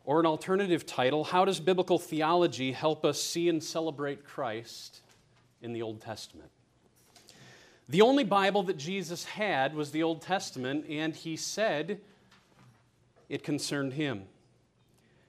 Or 0.06 0.20
an 0.20 0.28
alternative 0.28 0.86
title, 0.86 1.24
How 1.24 1.46
Does 1.46 1.60
Biblical 1.60 1.98
Theology 1.98 2.72
Help 2.74 3.04
Us 3.04 3.22
See 3.22 3.50
and 3.50 3.62
Celebrate 3.62 4.24
Christ 4.24 5.02
in 5.64 5.74
the 5.74 5.82
Old 5.82 6.00
Testament? 6.00 6.52
The 7.90 8.02
only 8.02 8.24
Bible 8.24 8.62
that 8.64 8.78
Jesus 8.78 9.26
had 9.26 9.74
was 9.74 9.90
the 9.90 10.04
Old 10.04 10.22
Testament, 10.22 10.86
and 10.88 11.16
he 11.16 11.36
said 11.36 12.00
it 13.30 13.44
concerned 13.44 13.94
him. 13.94 14.24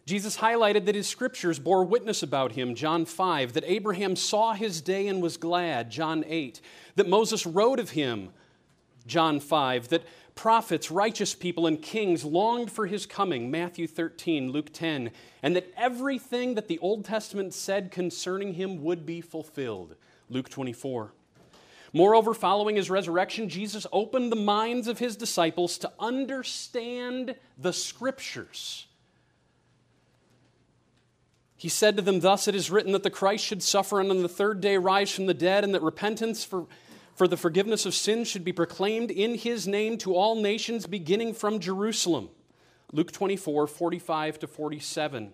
Jesus 0.05 0.37
highlighted 0.37 0.85
that 0.85 0.95
his 0.95 1.09
scriptures 1.09 1.59
bore 1.59 1.85
witness 1.85 2.23
about 2.23 2.53
him, 2.53 2.75
John 2.75 3.07
5, 3.07 3.55
that 3.55 3.65
Abraham 3.67 4.15
saw 4.15 4.53
his 4.53 4.83
day 4.83 5.09
and 5.09 5.23
was 5.23 5.39
glad, 5.39 5.91
John 5.91 6.23
8, 6.27 6.61
that 6.97 7.09
Moses 7.09 7.47
wrote 7.47 7.81
of 7.81 7.91
him, 7.91 8.29
John 9.07 9.41
5, 9.41 9.89
that 9.89 10.05
prophets, 10.39 10.89
righteous 10.89 11.35
people, 11.35 11.67
and 11.67 11.83
kings 11.83 12.25
longed 12.25 12.71
for 12.71 12.87
his 12.87 13.07
coming, 13.07 13.51
Matthew 13.51 13.89
13, 13.89 14.53
Luke 14.53 14.73
10, 14.73 15.11
and 15.43 15.57
that 15.57 15.73
everything 15.77 16.55
that 16.55 16.69
the 16.69 16.79
Old 16.79 17.05
Testament 17.05 17.53
said 17.53 17.91
concerning 17.91 18.55
him 18.55 18.85
would 18.85 19.05
be 19.05 19.21
fulfilled, 19.21 19.97
Luke 20.31 20.49
24. 20.49 21.13
Moreover, 21.93 22.35
following 22.35 22.77
his 22.77 22.89
resurrection, 22.89 23.49
Jesus 23.49 23.85
opened 23.93 24.31
the 24.31 24.37
minds 24.37 24.87
of 24.87 25.01
his 25.01 25.17
disciples 25.17 25.77
to 25.79 25.91
understand 25.99 27.35
the 27.59 27.73
scriptures. 27.73 28.87
He 31.57 31.69
said 31.69 31.97
to 31.97 32.03
them, 32.03 32.21
Thus 32.21 32.47
it 32.47 32.55
is 32.55 32.71
written 32.71 32.93
that 32.93 33.03
the 33.03 33.11
Christ 33.11 33.45
should 33.45 33.65
suffer 33.65 33.99
and 33.99 34.09
on 34.09 34.23
the 34.23 34.29
third 34.29 34.61
day 34.61 34.77
rise 34.77 35.11
from 35.13 35.27
the 35.27 35.35
dead, 35.35 35.65
and 35.65 35.75
that 35.75 35.83
repentance 35.83 36.45
for 36.45 36.69
for 37.19 37.27
the 37.27 37.37
forgiveness 37.37 37.85
of 37.85 37.95
sins 37.95 38.29
should 38.29 38.45
be 38.45 38.53
proclaimed 38.53 39.11
in 39.11 39.35
his 39.35 39.67
name 39.67 39.99
to 39.99 40.15
all 40.15 40.41
nations, 40.41 40.87
beginning 40.87 41.35
from 41.35 41.59
Jerusalem. 41.59 42.31
Luke 42.93 43.11
24, 43.11 43.67
45 43.67 44.39
to 44.39 44.47
47. 44.47 45.33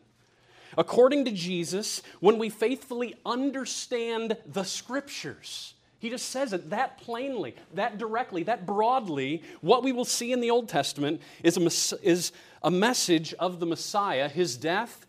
According 0.78 1.26
to 1.26 1.30
Jesus, 1.30 2.00
when 2.20 2.38
we 2.38 2.48
faithfully 2.48 3.14
understand 3.26 4.38
the 4.46 4.64
scriptures, 4.64 5.74
he 5.98 6.08
just 6.08 6.30
says 6.30 6.54
it 6.54 6.70
that 6.70 6.96
plainly, 6.96 7.54
that 7.74 7.98
directly, 7.98 8.44
that 8.44 8.64
broadly. 8.64 9.42
What 9.60 9.84
we 9.84 9.92
will 9.92 10.06
see 10.06 10.32
in 10.32 10.40
the 10.40 10.50
Old 10.50 10.70
Testament 10.70 11.20
is 11.42 11.58
a, 11.58 11.98
is 12.02 12.32
a 12.62 12.70
message 12.70 13.34
of 13.34 13.60
the 13.60 13.66
Messiah, 13.66 14.30
his 14.30 14.56
death 14.56 15.04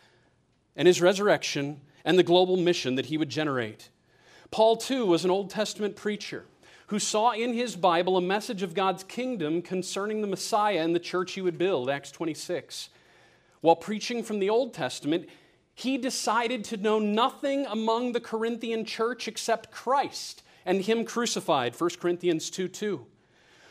and 0.76 0.88
his 0.90 1.02
resurrection, 1.02 1.80
and 2.04 2.20
the 2.20 2.24
global 2.24 2.58
mission 2.58 2.96
that 2.96 3.06
he 3.06 3.18
would 3.18 3.30
generate. 3.30 3.90
Paul, 4.52 4.76
too, 4.76 5.06
was 5.06 5.24
an 5.24 5.32
Old 5.32 5.50
Testament 5.50 5.96
preacher 5.96 6.44
who 6.88 7.00
saw 7.00 7.32
in 7.32 7.54
his 7.54 7.76
Bible 7.76 8.18
a 8.18 8.22
message 8.22 8.62
of 8.62 8.74
God's 8.74 9.04
kingdom 9.04 9.62
concerning 9.62 10.22
the 10.22 10.28
Messiah 10.28 10.80
and 10.80 10.94
the 10.94 11.00
church 11.00 11.34
he 11.34 11.42
would 11.42 11.58
build, 11.58 11.90
Acts 11.90 12.12
26. 12.12 12.90
While 13.62 13.76
preaching 13.76 14.22
from 14.22 14.40
the 14.40 14.50
Old 14.50 14.74
Testament, 14.74 15.28
he 15.74 15.98
decided 15.98 16.64
to 16.66 16.78
know 16.78 17.00
nothing 17.00 17.66
among 17.66 18.12
the 18.12 18.20
Corinthian 18.20 18.86
church 18.86 19.28
except 19.28 19.72
Christ 19.72 20.44
and 20.66 20.82
him 20.82 21.06
crucified, 21.06 21.80
1 21.80 21.90
Corinthians 22.00 22.50
2 22.50 22.68
2. 22.68 23.06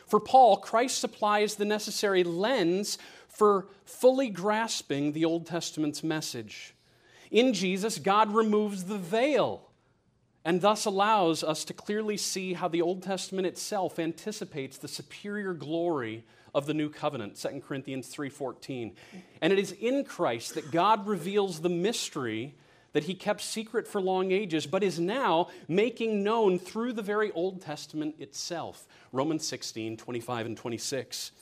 For 0.07 0.21
Paul, 0.21 0.59
Christ 0.59 0.99
supplies 0.99 1.55
the 1.55 1.65
necessary 1.65 2.25
lens 2.25 2.99
for 3.29 3.69
fully 3.85 4.29
grasping 4.29 5.13
the 5.13 5.25
Old 5.25 5.47
Testament's 5.47 6.03
message. 6.03 6.75
In 7.31 7.53
Jesus, 7.53 7.99
God 7.99 8.33
removes 8.35 8.85
the 8.85 8.99
veil 8.99 9.71
and 10.45 10.61
thus 10.61 10.85
allows 10.85 11.43
us 11.43 11.65
to 11.65 11.73
clearly 11.73 12.17
see 12.17 12.53
how 12.53 12.69
the 12.69 12.83
Old 12.83 13.03
Testament 13.03 13.47
itself 13.47 13.99
anticipates 13.99 14.77
the 14.77 14.89
superior 14.89 15.55
glory 15.55 16.25
of 16.55 16.67
the 16.67 16.75
new 16.75 16.89
covenant 16.89 17.37
2 17.37 17.63
Corinthians 17.63 18.09
3:14 18.15 18.93
and 19.41 19.53
it 19.53 19.59
is 19.59 19.73
in 19.73 20.05
Christ 20.05 20.55
that 20.55 20.71
God 20.71 21.07
reveals 21.07 21.61
the 21.61 21.69
mystery 21.69 22.55
that 22.93 23.05
he 23.05 23.15
kept 23.15 23.41
secret 23.41 23.89
for 23.89 24.01
long 24.01 24.31
ages 24.31 24.67
but 24.67 24.85
is 24.85 25.01
now 25.01 25.49
making 25.67 26.23
known 26.23 26.59
through 26.59 26.93
the 26.93 27.03
very 27.03 27.33
Old 27.33 27.61
Testament 27.61 28.15
itself. 28.21 28.87
Romans 29.13 29.45
16:25 29.45 30.47
and 30.47 30.57
26 30.57 31.33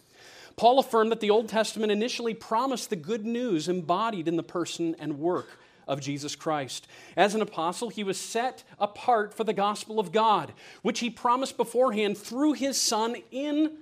Paul 0.57 0.79
affirmed 0.79 1.11
that 1.13 1.21
the 1.21 1.31
Old 1.31 1.49
Testament 1.49 1.93
initially 1.93 2.35
promised 2.35 2.91
the 2.91 2.97
good 2.97 3.25
news 3.25 3.69
embodied 3.69 4.29
in 4.29 4.37
the 4.37 4.43
person 4.43 4.95
and 4.99 5.19
work 5.19 5.59
of 5.87 6.01
Jesus 6.01 6.37
Christ. 6.37 6.87
As 7.17 7.35
an 7.35 7.43
apostle, 7.43 7.89
he 7.89 8.05
was 8.05 8.21
set 8.21 8.65
apart 8.79 9.35
for 9.35 9.45
the 9.45 9.53
gospel 9.53 9.99
of 9.99 10.13
God, 10.13 10.53
which 10.83 11.01
he 11.01 11.11
promised 11.11 11.57
beforehand 11.57 12.17
through 12.19 12.55
his 12.55 12.81
son 12.81 13.17
in 13.31 13.79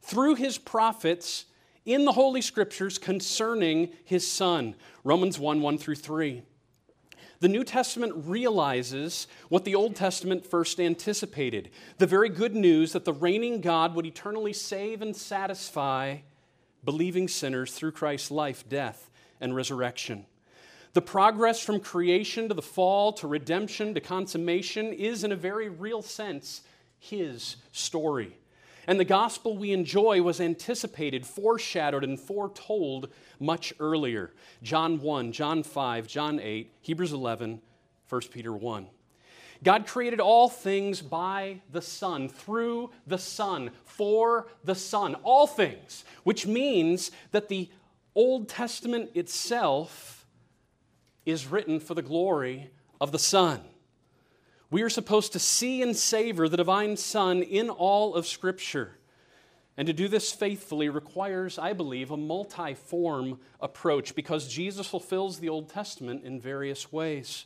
through 0.00 0.36
his 0.36 0.56
prophets 0.56 1.44
in 1.84 2.04
the 2.04 2.12
holy 2.12 2.40
scriptures 2.40 2.98
concerning 2.98 3.90
his 4.04 4.30
son. 4.30 4.74
Romans 5.04 5.38
1 5.38 5.60
1 5.60 5.78
through 5.78 5.96
3. 5.96 6.42
The 7.40 7.48
New 7.48 7.62
Testament 7.62 8.12
realizes 8.16 9.28
what 9.48 9.64
the 9.64 9.76
Old 9.76 9.94
Testament 9.94 10.44
first 10.44 10.80
anticipated 10.80 11.70
the 11.98 12.06
very 12.06 12.28
good 12.28 12.54
news 12.54 12.92
that 12.92 13.04
the 13.04 13.12
reigning 13.12 13.60
God 13.60 13.94
would 13.94 14.06
eternally 14.06 14.52
save 14.52 15.02
and 15.02 15.14
satisfy 15.14 16.18
believing 16.84 17.28
sinners 17.28 17.72
through 17.72 17.92
Christ's 17.92 18.30
life, 18.30 18.68
death, 18.68 19.08
and 19.40 19.54
resurrection. 19.54 20.26
The 20.94 21.02
progress 21.02 21.60
from 21.60 21.80
creation 21.80 22.48
to 22.48 22.54
the 22.54 22.62
fall 22.62 23.12
to 23.14 23.26
redemption 23.26 23.94
to 23.94 24.00
consummation 24.00 24.92
is, 24.92 25.24
in 25.24 25.32
a 25.32 25.36
very 25.36 25.68
real 25.68 26.02
sense, 26.02 26.62
his 26.98 27.56
story. 27.72 28.36
And 28.86 28.98
the 28.98 29.04
gospel 29.04 29.56
we 29.56 29.72
enjoy 29.72 30.22
was 30.22 30.40
anticipated, 30.40 31.26
foreshadowed, 31.26 32.04
and 32.04 32.18
foretold 32.18 33.10
much 33.38 33.74
earlier. 33.78 34.32
John 34.62 35.00
1, 35.00 35.32
John 35.32 35.62
5, 35.62 36.06
John 36.06 36.40
8, 36.40 36.72
Hebrews 36.80 37.12
11, 37.12 37.60
1 38.08 38.20
Peter 38.32 38.52
1. 38.52 38.86
God 39.62 39.86
created 39.86 40.20
all 40.20 40.48
things 40.48 41.02
by 41.02 41.60
the 41.70 41.82
Son, 41.82 42.28
through 42.28 42.90
the 43.06 43.18
Son, 43.18 43.72
for 43.84 44.46
the 44.64 44.74
Son, 44.74 45.16
all 45.16 45.46
things, 45.46 46.04
which 46.22 46.46
means 46.46 47.10
that 47.32 47.48
the 47.48 47.68
Old 48.14 48.48
Testament 48.48 49.10
itself 49.14 50.17
is 51.28 51.46
written 51.46 51.78
for 51.78 51.94
the 51.94 52.02
glory 52.02 52.70
of 53.00 53.12
the 53.12 53.18
Son. 53.18 53.60
We 54.70 54.82
are 54.82 54.90
supposed 54.90 55.32
to 55.32 55.38
see 55.38 55.82
and 55.82 55.96
savor 55.96 56.48
the 56.48 56.56
divine 56.56 56.96
Son 56.96 57.42
in 57.42 57.68
all 57.70 58.14
of 58.14 58.26
Scripture. 58.26 58.98
And 59.76 59.86
to 59.86 59.92
do 59.92 60.08
this 60.08 60.32
faithfully 60.32 60.88
requires, 60.88 61.58
I 61.58 61.72
believe, 61.72 62.10
a 62.10 62.16
multi-form 62.16 63.38
approach 63.60 64.14
because 64.14 64.48
Jesus 64.48 64.86
fulfills 64.86 65.38
the 65.38 65.48
Old 65.48 65.68
Testament 65.68 66.24
in 66.24 66.40
various 66.40 66.90
ways. 66.90 67.44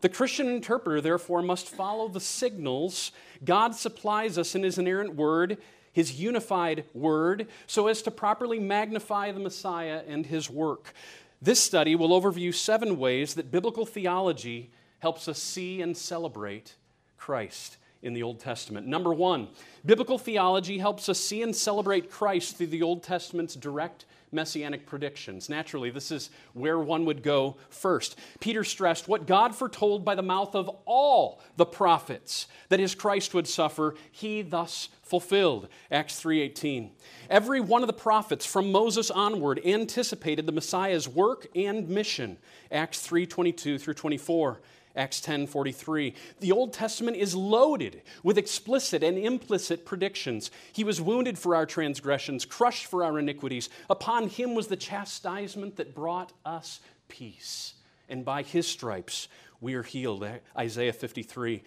The 0.00 0.08
Christian 0.08 0.48
interpreter, 0.48 1.00
therefore, 1.00 1.42
must 1.42 1.68
follow 1.68 2.08
the 2.08 2.20
signals 2.20 3.12
God 3.44 3.74
supplies 3.74 4.38
us 4.38 4.54
in 4.54 4.62
His 4.62 4.76
inerrant 4.76 5.14
Word, 5.14 5.58
His 5.92 6.20
unified 6.20 6.84
Word, 6.92 7.46
so 7.66 7.86
as 7.86 8.02
to 8.02 8.10
properly 8.10 8.58
magnify 8.58 9.32
the 9.32 9.40
Messiah 9.40 10.02
and 10.06 10.26
His 10.26 10.50
work. 10.50 10.92
This 11.42 11.62
study 11.62 11.94
will 11.94 12.18
overview 12.18 12.54
seven 12.54 12.98
ways 12.98 13.34
that 13.34 13.50
biblical 13.50 13.86
theology 13.86 14.70
helps 15.00 15.28
us 15.28 15.38
see 15.38 15.82
and 15.82 15.96
celebrate 15.96 16.76
Christ 17.18 17.76
in 18.02 18.12
the 18.12 18.22
Old 18.22 18.38
Testament. 18.38 18.86
Number 18.86 19.12
one, 19.12 19.48
biblical 19.84 20.18
theology 20.18 20.78
helps 20.78 21.08
us 21.08 21.18
see 21.18 21.42
and 21.42 21.54
celebrate 21.54 22.10
Christ 22.10 22.56
through 22.56 22.68
the 22.68 22.82
Old 22.82 23.02
Testament's 23.02 23.54
direct 23.54 24.04
messianic 24.34 24.86
predictions. 24.86 25.48
Naturally, 25.48 25.90
this 25.90 26.10
is 26.10 26.30
where 26.52 26.78
one 26.78 27.04
would 27.04 27.22
go 27.22 27.56
first. 27.70 28.18
Peter 28.40 28.64
stressed 28.64 29.08
what 29.08 29.26
God 29.26 29.54
foretold 29.54 30.04
by 30.04 30.14
the 30.14 30.22
mouth 30.22 30.54
of 30.54 30.68
all 30.84 31.40
the 31.56 31.64
prophets 31.64 32.48
that 32.68 32.80
his 32.80 32.94
Christ 32.94 33.32
would 33.32 33.48
suffer, 33.48 33.94
he 34.10 34.42
thus 34.42 34.88
fulfilled. 35.02 35.68
Acts 35.90 36.20
3:18. 36.20 36.90
Every 37.30 37.60
one 37.60 37.82
of 37.82 37.86
the 37.86 37.92
prophets 37.92 38.44
from 38.44 38.72
Moses 38.72 39.10
onward 39.10 39.60
anticipated 39.64 40.46
the 40.46 40.52
Messiah's 40.52 41.08
work 41.08 41.46
and 41.54 41.88
mission. 41.88 42.38
Acts 42.70 43.06
3:22 43.06 43.78
through 43.78 43.94
24. 43.94 44.60
Acts 44.96 45.20
10:43. 45.20 46.14
The 46.40 46.52
Old 46.52 46.72
Testament 46.72 47.16
is 47.16 47.34
loaded 47.34 48.02
with 48.22 48.38
explicit 48.38 49.02
and 49.02 49.18
implicit 49.18 49.84
predictions. 49.84 50.50
He 50.72 50.84
was 50.84 51.00
wounded 51.00 51.38
for 51.38 51.56
our 51.56 51.66
transgressions, 51.66 52.44
crushed 52.44 52.86
for 52.86 53.02
our 53.02 53.18
iniquities. 53.18 53.68
Upon 53.90 54.28
him 54.28 54.54
was 54.54 54.68
the 54.68 54.76
chastisement 54.76 55.76
that 55.76 55.94
brought 55.94 56.32
us 56.44 56.80
peace. 57.08 57.74
And 58.08 58.24
by 58.24 58.42
his 58.42 58.68
stripes 58.68 59.28
we 59.60 59.74
are 59.74 59.82
healed. 59.82 60.26
Isaiah 60.56 60.92
53. 60.92 61.62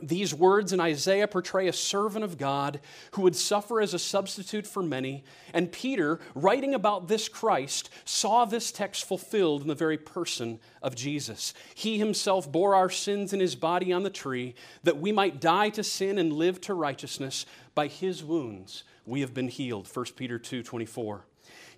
These 0.00 0.32
words 0.32 0.72
in 0.72 0.78
Isaiah 0.78 1.26
portray 1.26 1.66
a 1.66 1.72
servant 1.72 2.24
of 2.24 2.38
God 2.38 2.78
who 3.12 3.22
would 3.22 3.34
suffer 3.34 3.80
as 3.80 3.94
a 3.94 3.98
substitute 3.98 4.66
for 4.66 4.80
many. 4.82 5.24
And 5.52 5.72
Peter, 5.72 6.20
writing 6.36 6.72
about 6.72 7.08
this 7.08 7.28
Christ, 7.28 7.90
saw 8.04 8.44
this 8.44 8.70
text 8.70 9.04
fulfilled 9.04 9.62
in 9.62 9.68
the 9.68 9.74
very 9.74 9.98
person 9.98 10.60
of 10.82 10.94
Jesus. 10.94 11.52
He 11.74 11.98
himself 11.98 12.50
bore 12.50 12.76
our 12.76 12.90
sins 12.90 13.32
in 13.32 13.40
his 13.40 13.56
body 13.56 13.92
on 13.92 14.04
the 14.04 14.10
tree, 14.10 14.54
that 14.84 14.98
we 14.98 15.10
might 15.10 15.40
die 15.40 15.70
to 15.70 15.82
sin 15.82 16.18
and 16.18 16.32
live 16.32 16.60
to 16.62 16.74
righteousness. 16.74 17.44
By 17.74 17.88
his 17.88 18.22
wounds 18.22 18.84
we 19.04 19.20
have 19.22 19.34
been 19.34 19.48
healed. 19.48 19.88
1 19.92 20.06
Peter 20.14 20.38
2 20.38 20.62
24. 20.62 21.24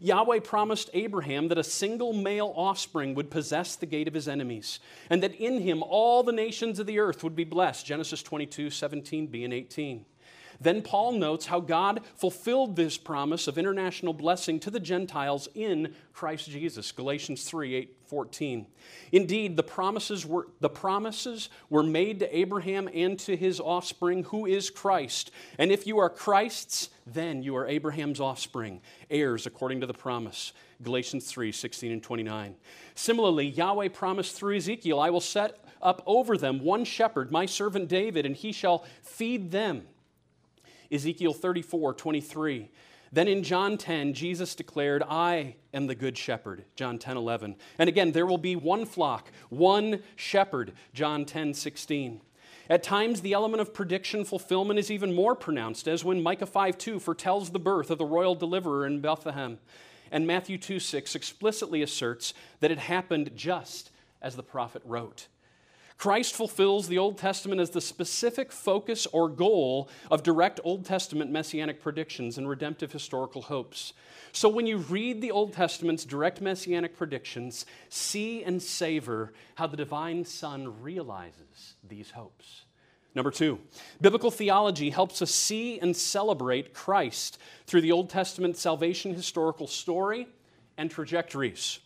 Yahweh 0.01 0.41
promised 0.41 0.89
Abraham 0.95 1.49
that 1.49 1.59
a 1.59 1.65
single 1.65 2.15
male 2.15 2.53
offspring 2.57 3.15
would 3.15 3.31
possess 3.31 3.77
the 3.77 3.87
gate 3.87 4.09
of 4.09 4.15
his 4.15 4.29
enemies, 4.29 4.81
and 5.11 5.23
that 5.23 5.35
in 5.35 5.61
him 5.61 5.83
all 5.83 6.23
the 6.23 6.33
nations 6.33 6.79
of 6.79 6.87
the 6.87 6.99
earth 6.99 7.23
would 7.23 7.37
be 7.37 7.45
blessed. 7.45 7.85
Genesis 7.85 8.23
22, 8.23 8.69
17b 8.69 9.45
and 9.45 9.53
18. 9.53 10.07
Then 10.61 10.83
Paul 10.83 11.13
notes 11.13 11.47
how 11.47 11.61
God 11.61 12.03
fulfilled 12.15 12.77
this 12.77 12.99
promise 12.99 13.49
of 13.49 13.57
international 13.57 14.13
blessing 14.13 14.61
to 14.61 14.71
the 14.71 14.81
Gentiles 14.81 15.49
in 15.55 15.95
Christ 16.13 16.51
Jesus. 16.51 16.93
Galatians 16.93 17.45
3 17.45 17.75
8, 17.75 17.97
14. 18.07 18.67
Indeed, 19.13 19.57
the 19.57 19.63
promises, 19.63 20.27
were, 20.27 20.49
the 20.61 20.69
promises 20.69 21.49
were 21.71 21.83
made 21.83 22.19
to 22.19 22.37
Abraham 22.37 22.89
and 22.93 23.19
to 23.21 23.37
his 23.37 23.59
offspring, 23.59 24.25
who 24.25 24.45
is 24.45 24.69
Christ. 24.69 25.31
And 25.59 25.73
if 25.73 25.87
you 25.87 25.99
are 25.99 26.11
Christ's, 26.11 26.91
then 27.07 27.43
you 27.43 27.57
are 27.57 27.67
Abraham's 27.67 28.21
offspring, 28.21 28.83
heirs 29.09 29.47
according 29.47 29.81
to 29.81 29.87
the 29.87 29.95
promise. 29.95 30.53
Galatians 30.83 31.27
3 31.31 31.53
16 31.53 31.93
and 31.93 32.03
29. 32.03 32.55
Similarly, 32.95 33.47
Yahweh 33.47 33.89
promised 33.89 34.37
through 34.37 34.57
Ezekiel, 34.57 35.01
I 35.01 35.11
will 35.11 35.21
set 35.21 35.65
up 35.81 36.03
over 36.05 36.37
them 36.37 36.63
one 36.63 36.85
shepherd, 36.85 37.33
my 37.33 37.47
servant 37.47 37.89
David, 37.89 38.27
and 38.27 38.37
he 38.37 38.53
shall 38.53 38.85
feed 39.03 39.51
them. 39.51 39.87
Ezekiel 40.91 41.33
34, 41.33 41.95
23. 41.95 42.71
Then 43.13 43.27
in 43.27 43.43
John 43.43 43.77
10, 43.77 44.15
Jesus 44.15 44.55
declared, 44.55 45.03
I 45.03 45.57
am 45.75 45.89
the 45.89 45.95
good 45.97 46.17
shepherd, 46.17 46.65
John 46.77 46.99
10, 46.99 47.17
11. 47.17 47.57
And 47.79 47.89
again, 47.89 48.13
there 48.13 48.27
will 48.27 48.39
be 48.39 48.55
one 48.55 48.87
flock, 48.87 49.33
one 49.49 50.03
shepherd, 50.15 50.73
John 50.95 51.25
10, 51.25 51.55
16. 51.55 52.21
At 52.69 52.85
times, 52.85 53.21
the 53.21 53.33
element 53.33 53.61
of 53.61 53.75
prediction 53.75 54.25
fulfillment 54.25 54.79
is 54.79 54.93
even 54.93 55.13
more 55.13 55.35
pronounced, 55.35 55.89
as 55.89 56.05
when 56.05 56.23
Micah 56.23 56.47
5 56.47 56.79
2 56.79 57.01
foretells 57.01 57.51
the 57.51 57.59
birth 57.59 57.91
of 57.91 57.99
the 57.99 58.05
royal 58.05 58.37
deliverer 58.37 58.87
in 58.87 59.01
Bethlehem, 59.01 59.59
and 60.13 60.25
Matthew 60.25 60.57
2 60.57 60.79
6 60.79 61.17
explicitly 61.17 61.83
asserts 61.83 62.33
that 62.61 62.71
it 62.71 62.79
happened 62.79 63.33
just 63.35 63.91
as 64.23 64.37
the 64.37 64.45
prophet 64.45 64.83
wrote. 64.85 65.27
Christ 66.01 66.35
fulfills 66.35 66.89
the 66.89 66.97
Old 66.97 67.19
Testament 67.19 67.61
as 67.61 67.69
the 67.69 67.81
specific 67.83 68.53
focus 68.53 69.07
or 69.13 69.29
goal 69.29 69.91
of 70.11 70.23
direct 70.23 70.59
Old 70.65 70.87
Testament 70.87 71.31
messianic 71.31 71.83
predictions 71.83 72.39
and 72.39 72.49
redemptive 72.49 72.91
historical 72.91 73.43
hopes. 73.43 73.93
So 74.33 74.49
when 74.49 74.67
you 74.67 74.79
read 74.79 75.21
the 75.21 75.31
Old 75.31 75.53
Testament's 75.53 76.07
direct 76.07 76.41
messianic 76.41 76.97
predictions, 76.97 77.67
see 77.91 78.43
and 78.43 78.63
savor 78.63 79.35
how 79.57 79.67
the 79.67 79.77
divine 79.77 80.25
Son 80.25 80.81
realizes 80.81 81.75
these 81.87 82.13
hopes. 82.13 82.65
Number 83.15 83.31
two, 83.31 83.59
biblical 84.01 84.31
theology 84.31 84.89
helps 84.89 85.21
us 85.21 85.31
see 85.31 85.81
and 85.81 85.95
celebrate 85.95 86.73
Christ 86.73 87.37
through 87.67 87.83
the 87.83 87.93
Old 87.93 88.09
Testament 88.09 88.57
salvation 88.57 89.13
historical 89.13 89.67
story 89.67 90.29
and 90.79 90.91
trajectories. 90.91 91.81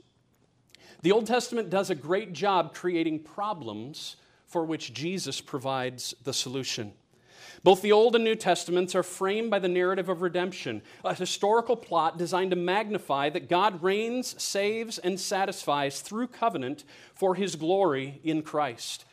The 1.03 1.13
Old 1.13 1.27
Testament 1.27 1.71
does 1.71 1.91
a 1.91 1.95
great 1.95 2.33
job 2.33 2.75
creating 2.75 3.21
problems 3.21 4.17
for 4.47 4.65
which 4.65 4.95
Jesus 4.95 5.41
provides 5.41 6.15
the 6.25 6.33
solution. 6.33 6.93
Both 7.63 7.83
the 7.83 7.93
Old 7.93 8.15
and 8.15 8.25
New 8.25 8.35
Testaments 8.35 8.95
are 8.95 9.03
framed 9.03 9.51
by 9.51 9.59
the 9.59 9.69
narrative 9.69 10.09
of 10.09 10.21
redemption, 10.21 10.83
a 11.05 11.15
historical 11.15 11.77
plot 11.77 12.19
designed 12.19 12.51
to 12.51 12.57
magnify 12.57 13.31
that 13.31 13.49
God 13.49 13.83
reigns, 13.83 14.41
saves, 14.43 14.99
and 14.99 15.19
satisfies 15.19 16.01
through 16.01 16.29
covenant 16.29 16.85
for 17.15 17.35
his 17.35 17.57
glory 17.57 18.21
in 18.23 18.43
Christ. 18.43 19.07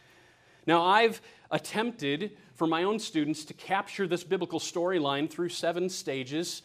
Now, 0.68 0.84
I've 0.84 1.22
attempted 1.50 2.38
for 2.54 2.68
my 2.68 2.84
own 2.84 3.00
students 3.00 3.46
to 3.46 3.54
capture 3.54 4.08
this 4.08 4.24
biblical 4.24 4.60
storyline 4.60 5.30
through 5.30 5.50
seven 5.50 5.90
stages, 5.90 6.62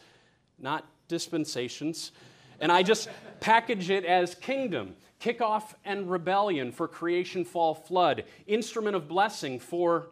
not 0.59 0.85
dispensations, 1.07 2.11
and 2.59 2.71
I 2.71 2.83
just 2.83 3.09
package 3.39 3.89
it 3.89 4.05
as 4.05 4.35
kingdom 4.35 4.95
kickoff 5.19 5.73
and 5.83 6.09
rebellion 6.09 6.71
for 6.71 6.87
creation, 6.87 7.43
fall, 7.43 7.73
flood, 7.73 8.23
instrument 8.45 8.95
of 8.95 9.07
blessing 9.07 9.59
for, 9.59 10.09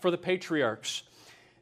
for 0.00 0.10
the 0.10 0.18
patriarchs, 0.18 1.04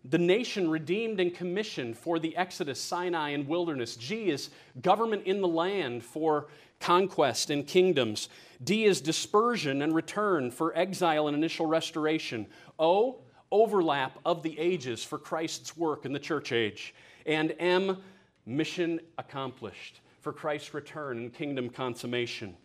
the 0.04 0.18
nation 0.18 0.70
redeemed 0.70 1.20
and 1.20 1.34
commissioned 1.34 1.96
for 1.96 2.18
the 2.18 2.36
Exodus, 2.36 2.80
Sinai, 2.80 3.30
and 3.30 3.48
wilderness. 3.48 3.96
G 3.96 4.28
is 4.28 4.50
government 4.82 5.24
in 5.24 5.40
the 5.40 5.48
land 5.48 6.04
for 6.04 6.48
conquest 6.78 7.48
and 7.48 7.66
kingdoms. 7.66 8.28
D 8.62 8.84
is 8.84 9.00
dispersion 9.00 9.80
and 9.80 9.94
return 9.94 10.50
for 10.50 10.76
exile 10.76 11.28
and 11.28 11.36
initial 11.36 11.66
restoration. 11.66 12.46
O, 12.78 13.20
overlap 13.50 14.18
of 14.26 14.42
the 14.42 14.58
ages 14.58 15.02
for 15.02 15.18
Christ's 15.18 15.76
work 15.76 16.04
in 16.04 16.12
the 16.12 16.18
church 16.18 16.52
age. 16.52 16.94
And 17.24 17.54
M, 17.58 17.98
mission 18.46 19.00
accomplished 19.18 20.00
for 20.20 20.32
Christ's 20.32 20.74
return 20.74 21.18
and 21.18 21.34
kingdom 21.34 21.68
consummation. 21.68 22.56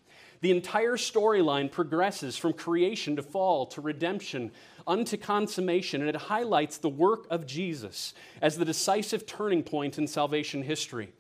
The 0.42 0.52
entire 0.52 0.96
storyline 0.96 1.70
progresses 1.70 2.38
from 2.38 2.54
creation 2.54 3.18
to 3.18 3.24
fall 3.24 3.66
to 3.68 3.82
redemption 3.82 4.52
unto 4.88 5.18
consummation, 5.18 6.02
and 6.02 6.10
it 6.10 6.16
highlights 6.16 6.78
the 6.78 6.90
work 6.90 7.28
of 7.30 7.46
Jesus 7.46 8.14
as 8.42 8.58
the 8.58 8.66
decisive 8.66 9.26
turning 9.26 9.64
point 9.64 9.98
in 9.98 10.08
salvation 10.08 10.64
history. 10.64 11.12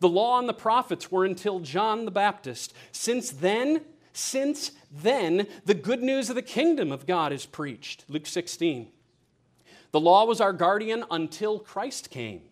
The 0.00 0.08
law 0.08 0.38
and 0.38 0.48
the 0.48 0.54
prophets 0.54 1.10
were 1.10 1.24
until 1.24 1.60
John 1.60 2.04
the 2.04 2.10
Baptist. 2.10 2.74
Since 2.92 3.30
then, 3.30 3.80
since 4.12 4.72
then, 4.90 5.46
the 5.64 5.74
good 5.74 6.02
news 6.02 6.28
of 6.28 6.36
the 6.36 6.42
kingdom 6.42 6.92
of 6.92 7.06
God 7.06 7.32
is 7.32 7.46
preached. 7.46 8.04
Luke 8.08 8.26
16. 8.26 8.88
The 9.92 10.00
law 10.00 10.26
was 10.26 10.40
our 10.40 10.52
guardian 10.52 11.04
until 11.10 11.58
Christ 11.58 12.10
came 12.10 12.42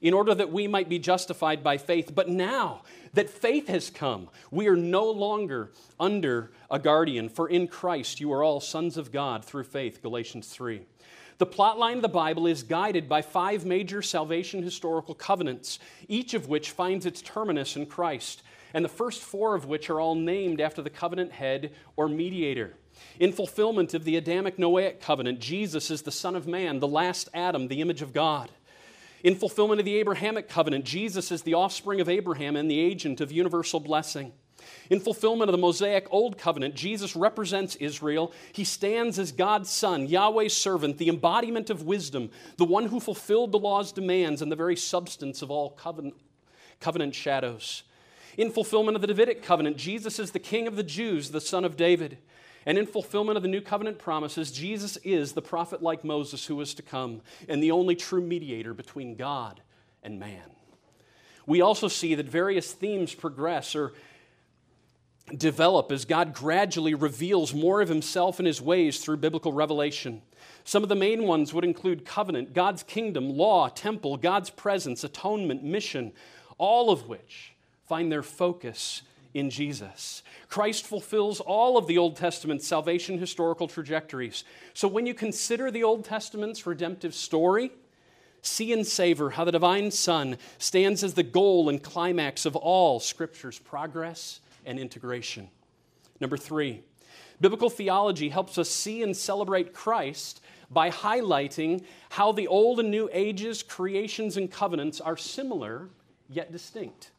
in 0.00 0.14
order 0.14 0.34
that 0.34 0.52
we 0.52 0.66
might 0.66 0.88
be 0.88 0.98
justified 0.98 1.62
by 1.62 1.78
faith. 1.78 2.14
But 2.14 2.28
now 2.28 2.82
that 3.14 3.30
faith 3.30 3.68
has 3.68 3.90
come, 3.90 4.28
we 4.50 4.68
are 4.68 4.76
no 4.76 5.10
longer 5.10 5.72
under 5.98 6.52
a 6.70 6.78
guardian, 6.78 7.28
for 7.28 7.48
in 7.48 7.68
Christ 7.68 8.20
you 8.20 8.32
are 8.32 8.42
all 8.42 8.60
sons 8.60 8.96
of 8.96 9.12
God 9.12 9.44
through 9.44 9.64
faith. 9.64 10.02
Galatians 10.02 10.48
3. 10.48 10.82
The 11.38 11.46
plotline 11.46 11.96
of 11.96 12.02
the 12.02 12.08
Bible 12.08 12.48
is 12.48 12.64
guided 12.64 13.08
by 13.08 13.22
five 13.22 13.64
major 13.64 14.02
salvation 14.02 14.62
historical 14.62 15.14
covenants, 15.14 15.78
each 16.08 16.34
of 16.34 16.48
which 16.48 16.72
finds 16.72 17.06
its 17.06 17.22
terminus 17.22 17.76
in 17.76 17.86
Christ, 17.86 18.42
and 18.74 18.84
the 18.84 18.88
first 18.88 19.22
four 19.22 19.54
of 19.54 19.64
which 19.64 19.88
are 19.88 20.00
all 20.00 20.16
named 20.16 20.60
after 20.60 20.82
the 20.82 20.90
covenant 20.90 21.30
head 21.30 21.72
or 21.96 22.08
mediator. 22.08 22.74
In 23.20 23.32
fulfillment 23.32 23.94
of 23.94 24.02
the 24.02 24.16
Adamic 24.16 24.56
Noahic 24.56 25.00
covenant, 25.00 25.38
Jesus 25.38 25.92
is 25.92 26.02
the 26.02 26.10
Son 26.10 26.34
of 26.34 26.48
Man, 26.48 26.80
the 26.80 26.88
last 26.88 27.28
Adam, 27.32 27.68
the 27.68 27.80
image 27.80 28.02
of 28.02 28.12
God. 28.12 28.50
In 29.24 29.34
fulfillment 29.34 29.80
of 29.80 29.84
the 29.84 29.96
Abrahamic 29.96 30.48
covenant, 30.48 30.84
Jesus 30.84 31.32
is 31.32 31.42
the 31.42 31.54
offspring 31.54 32.00
of 32.00 32.08
Abraham 32.08 32.56
and 32.56 32.70
the 32.70 32.78
agent 32.78 33.20
of 33.20 33.32
universal 33.32 33.80
blessing. 33.80 34.32
In 34.90 35.00
fulfillment 35.00 35.48
of 35.48 35.52
the 35.52 35.58
Mosaic 35.58 36.06
Old 36.10 36.38
Covenant, 36.38 36.74
Jesus 36.74 37.14
represents 37.14 37.76
Israel. 37.76 38.32
He 38.52 38.64
stands 38.64 39.18
as 39.18 39.32
God's 39.32 39.70
Son, 39.70 40.06
Yahweh's 40.06 40.56
servant, 40.56 40.98
the 40.98 41.08
embodiment 41.08 41.70
of 41.70 41.82
wisdom, 41.82 42.30
the 42.56 42.64
one 42.64 42.86
who 42.86 43.00
fulfilled 43.00 43.52
the 43.52 43.58
law's 43.58 43.92
demands 43.92 44.42
and 44.42 44.50
the 44.50 44.56
very 44.56 44.76
substance 44.76 45.42
of 45.42 45.50
all 45.50 45.70
covenant, 45.70 46.14
covenant 46.80 47.14
shadows. 47.14 47.82
In 48.36 48.50
fulfillment 48.50 48.94
of 48.94 49.00
the 49.00 49.08
Davidic 49.08 49.42
covenant, 49.42 49.76
Jesus 49.76 50.18
is 50.18 50.30
the 50.30 50.38
King 50.38 50.66
of 50.66 50.76
the 50.76 50.82
Jews, 50.82 51.30
the 51.30 51.40
Son 51.40 51.64
of 51.64 51.76
David. 51.76 52.18
And 52.68 52.76
in 52.76 52.84
fulfillment 52.86 53.38
of 53.38 53.42
the 53.42 53.48
new 53.48 53.62
covenant 53.62 53.98
promises, 53.98 54.52
Jesus 54.52 54.98
is 54.98 55.32
the 55.32 55.40
prophet 55.40 55.82
like 55.82 56.04
Moses 56.04 56.44
who 56.44 56.60
is 56.60 56.74
to 56.74 56.82
come 56.82 57.22
and 57.48 57.62
the 57.62 57.70
only 57.70 57.96
true 57.96 58.20
mediator 58.20 58.74
between 58.74 59.16
God 59.16 59.62
and 60.02 60.20
man. 60.20 60.50
We 61.46 61.62
also 61.62 61.88
see 61.88 62.14
that 62.16 62.26
various 62.26 62.70
themes 62.70 63.14
progress 63.14 63.74
or 63.74 63.94
develop 65.34 65.90
as 65.90 66.04
God 66.04 66.34
gradually 66.34 66.92
reveals 66.92 67.54
more 67.54 67.80
of 67.80 67.88
himself 67.88 68.38
and 68.38 68.46
his 68.46 68.60
ways 68.60 69.00
through 69.00 69.16
biblical 69.16 69.54
revelation. 69.54 70.20
Some 70.64 70.82
of 70.82 70.90
the 70.90 70.94
main 70.94 71.22
ones 71.22 71.54
would 71.54 71.64
include 71.64 72.04
covenant, 72.04 72.52
God's 72.52 72.82
kingdom, 72.82 73.30
law, 73.30 73.70
temple, 73.70 74.18
God's 74.18 74.50
presence, 74.50 75.02
atonement, 75.04 75.64
mission, 75.64 76.12
all 76.58 76.90
of 76.90 77.08
which 77.08 77.54
find 77.86 78.12
their 78.12 78.22
focus 78.22 79.00
in 79.34 79.50
Jesus. 79.50 80.22
Christ 80.48 80.86
fulfills 80.86 81.40
all 81.40 81.76
of 81.76 81.86
the 81.86 81.98
Old 81.98 82.16
Testament's 82.16 82.66
salvation 82.66 83.18
historical 83.18 83.68
trajectories. 83.68 84.44
So 84.74 84.88
when 84.88 85.06
you 85.06 85.14
consider 85.14 85.70
the 85.70 85.84
Old 85.84 86.04
Testament's 86.04 86.66
redemptive 86.66 87.14
story, 87.14 87.70
see 88.42 88.72
and 88.72 88.86
savor 88.86 89.30
how 89.30 89.44
the 89.44 89.52
divine 89.52 89.90
Son 89.90 90.38
stands 90.58 91.04
as 91.04 91.14
the 91.14 91.22
goal 91.22 91.68
and 91.68 91.82
climax 91.82 92.46
of 92.46 92.56
all 92.56 93.00
Scripture's 93.00 93.58
progress 93.58 94.40
and 94.64 94.78
integration. 94.78 95.48
Number 96.20 96.36
three, 96.36 96.82
biblical 97.40 97.70
theology 97.70 98.28
helps 98.28 98.58
us 98.58 98.70
see 98.70 99.02
and 99.02 99.16
celebrate 99.16 99.72
Christ 99.74 100.40
by 100.70 100.90
highlighting 100.90 101.84
how 102.10 102.32
the 102.32 102.48
old 102.48 102.80
and 102.80 102.90
new 102.90 103.08
ages, 103.12 103.62
creations, 103.62 104.36
and 104.36 104.50
covenants 104.50 105.00
are 105.00 105.16
similar 105.16 105.88
yet 106.28 106.52
distinct. 106.52 107.10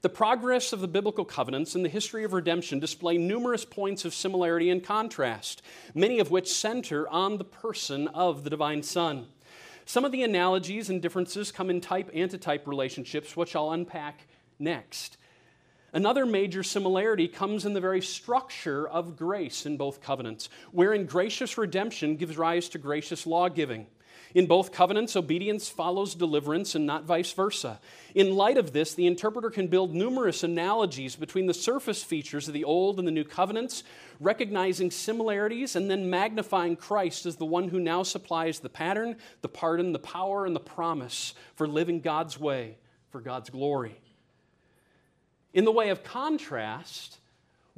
The 0.00 0.08
progress 0.08 0.72
of 0.72 0.80
the 0.80 0.86
biblical 0.86 1.24
covenants 1.24 1.74
and 1.74 1.84
the 1.84 1.88
history 1.88 2.22
of 2.22 2.32
redemption 2.32 2.78
display 2.78 3.18
numerous 3.18 3.64
points 3.64 4.04
of 4.04 4.14
similarity 4.14 4.70
and 4.70 4.82
contrast, 4.82 5.60
many 5.92 6.20
of 6.20 6.30
which 6.30 6.52
center 6.52 7.08
on 7.08 7.38
the 7.38 7.44
person 7.44 8.06
of 8.08 8.44
the 8.44 8.50
divine 8.50 8.84
Son. 8.84 9.26
Some 9.86 10.04
of 10.04 10.12
the 10.12 10.22
analogies 10.22 10.88
and 10.88 11.02
differences 11.02 11.50
come 11.50 11.68
in 11.68 11.80
type 11.80 12.10
antitype 12.14 12.68
relationships, 12.68 13.36
which 13.36 13.56
I'll 13.56 13.72
unpack 13.72 14.28
next. 14.60 15.16
Another 15.92 16.26
major 16.26 16.62
similarity 16.62 17.26
comes 17.26 17.64
in 17.64 17.72
the 17.72 17.80
very 17.80 18.02
structure 18.02 18.86
of 18.86 19.16
grace 19.16 19.66
in 19.66 19.76
both 19.76 20.00
covenants, 20.00 20.48
wherein 20.70 21.06
gracious 21.06 21.58
redemption 21.58 22.16
gives 22.16 22.38
rise 22.38 22.68
to 22.68 22.78
gracious 22.78 23.26
law 23.26 23.48
giving. 23.48 23.86
In 24.34 24.46
both 24.46 24.72
covenants, 24.72 25.16
obedience 25.16 25.68
follows 25.68 26.14
deliverance 26.14 26.74
and 26.74 26.84
not 26.84 27.04
vice 27.04 27.32
versa. 27.32 27.80
In 28.14 28.36
light 28.36 28.58
of 28.58 28.72
this, 28.72 28.94
the 28.94 29.06
interpreter 29.06 29.50
can 29.50 29.68
build 29.68 29.94
numerous 29.94 30.42
analogies 30.42 31.16
between 31.16 31.46
the 31.46 31.54
surface 31.54 32.02
features 32.02 32.46
of 32.46 32.54
the 32.54 32.64
Old 32.64 32.98
and 32.98 33.08
the 33.08 33.12
New 33.12 33.24
covenants, 33.24 33.84
recognizing 34.20 34.90
similarities 34.90 35.76
and 35.76 35.90
then 35.90 36.10
magnifying 36.10 36.76
Christ 36.76 37.24
as 37.24 37.36
the 37.36 37.46
one 37.46 37.68
who 37.68 37.80
now 37.80 38.02
supplies 38.02 38.60
the 38.60 38.68
pattern, 38.68 39.16
the 39.40 39.48
pardon, 39.48 39.92
the 39.92 39.98
power, 39.98 40.44
and 40.44 40.54
the 40.54 40.60
promise 40.60 41.34
for 41.54 41.66
living 41.66 42.00
God's 42.00 42.38
way 42.38 42.76
for 43.10 43.20
God's 43.20 43.50
glory. 43.50 43.98
In 45.54 45.64
the 45.64 45.72
way 45.72 45.88
of 45.88 46.04
contrast, 46.04 47.18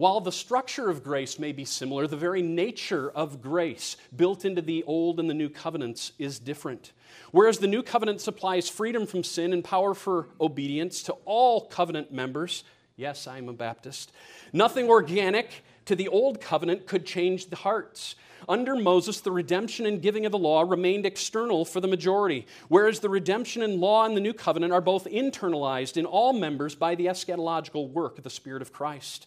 while 0.00 0.18
the 0.22 0.32
structure 0.32 0.88
of 0.88 1.04
grace 1.04 1.38
may 1.38 1.52
be 1.52 1.66
similar, 1.66 2.06
the 2.06 2.16
very 2.16 2.40
nature 2.40 3.10
of 3.10 3.42
grace 3.42 3.98
built 4.16 4.46
into 4.46 4.62
the 4.62 4.82
Old 4.84 5.20
and 5.20 5.28
the 5.28 5.34
New 5.34 5.50
Covenants 5.50 6.12
is 6.18 6.38
different. 6.38 6.92
Whereas 7.32 7.58
the 7.58 7.66
New 7.66 7.82
Covenant 7.82 8.22
supplies 8.22 8.66
freedom 8.66 9.06
from 9.06 9.22
sin 9.22 9.52
and 9.52 9.62
power 9.62 9.92
for 9.92 10.28
obedience 10.40 11.02
to 11.02 11.12
all 11.26 11.66
covenant 11.66 12.10
members, 12.10 12.64
yes, 12.96 13.26
I'm 13.26 13.50
a 13.50 13.52
Baptist, 13.52 14.10
nothing 14.54 14.88
organic 14.88 15.64
to 15.84 15.94
the 15.94 16.08
Old 16.08 16.40
Covenant 16.40 16.86
could 16.86 17.04
change 17.04 17.50
the 17.50 17.56
hearts. 17.56 18.14
Under 18.48 18.76
Moses, 18.76 19.20
the 19.20 19.32
redemption 19.32 19.84
and 19.84 20.00
giving 20.00 20.24
of 20.24 20.32
the 20.32 20.38
law 20.38 20.62
remained 20.62 21.04
external 21.04 21.66
for 21.66 21.82
the 21.82 21.88
majority, 21.88 22.46
whereas 22.68 23.00
the 23.00 23.10
redemption 23.10 23.60
and 23.60 23.82
law 23.82 24.06
in 24.06 24.14
the 24.14 24.20
new 24.22 24.32
covenant 24.32 24.72
are 24.72 24.80
both 24.80 25.04
internalized 25.04 25.98
in 25.98 26.06
all 26.06 26.32
members 26.32 26.74
by 26.74 26.94
the 26.94 27.04
eschatological 27.04 27.90
work 27.90 28.16
of 28.16 28.24
the 28.24 28.30
Spirit 28.30 28.62
of 28.62 28.72
Christ. 28.72 29.26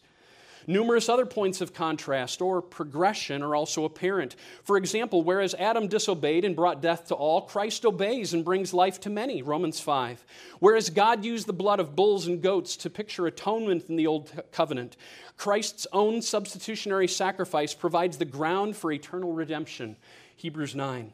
Numerous 0.68 1.10
other 1.10 1.26
points 1.26 1.62
of 1.62 1.74
contrast 1.74 2.42
or 2.42 2.62
progression 2.62 3.42
are 3.42 3.56
also 3.56 3.86
apparent. 3.86 4.36
For 4.64 4.78
example, 4.78 5.24
whereas 5.24 5.54
Adam 5.56 5.88
disobeyed 5.88 6.46
and 6.46 6.56
brought 6.56 6.82
death 6.82 7.08
to 7.08 7.16
all, 7.16 7.42
Christ 7.42 7.86
obeys 7.86 8.34
and 8.34 8.46
brings 8.46 8.74
life 8.74 9.00
to 9.02 9.10
many, 9.10 9.42
Romans 9.42 9.80
5. 9.80 10.26
Whereas 10.60 10.90
God 10.90 11.26
used 11.26 11.48
the 11.48 11.54
blood 11.54 11.80
of 11.80 11.96
bulls 11.96 12.28
and 12.28 12.42
goats 12.42 12.78
to 12.78 12.90
picture 12.90 13.28
atonement 13.28 13.90
in 13.90 13.96
the 13.96 14.08
Old 14.08 14.32
Covenant, 14.52 14.98
Christ's 15.38 15.88
own 15.92 16.22
substitutionary 16.22 17.08
sacrifice 17.08 17.74
provides 17.74 18.18
the 18.18 18.26
ground 18.26 18.78
for 18.78 18.92
eternal 18.92 19.34
redemption, 19.34 19.98
Hebrews 20.36 20.76
9. 20.76 21.12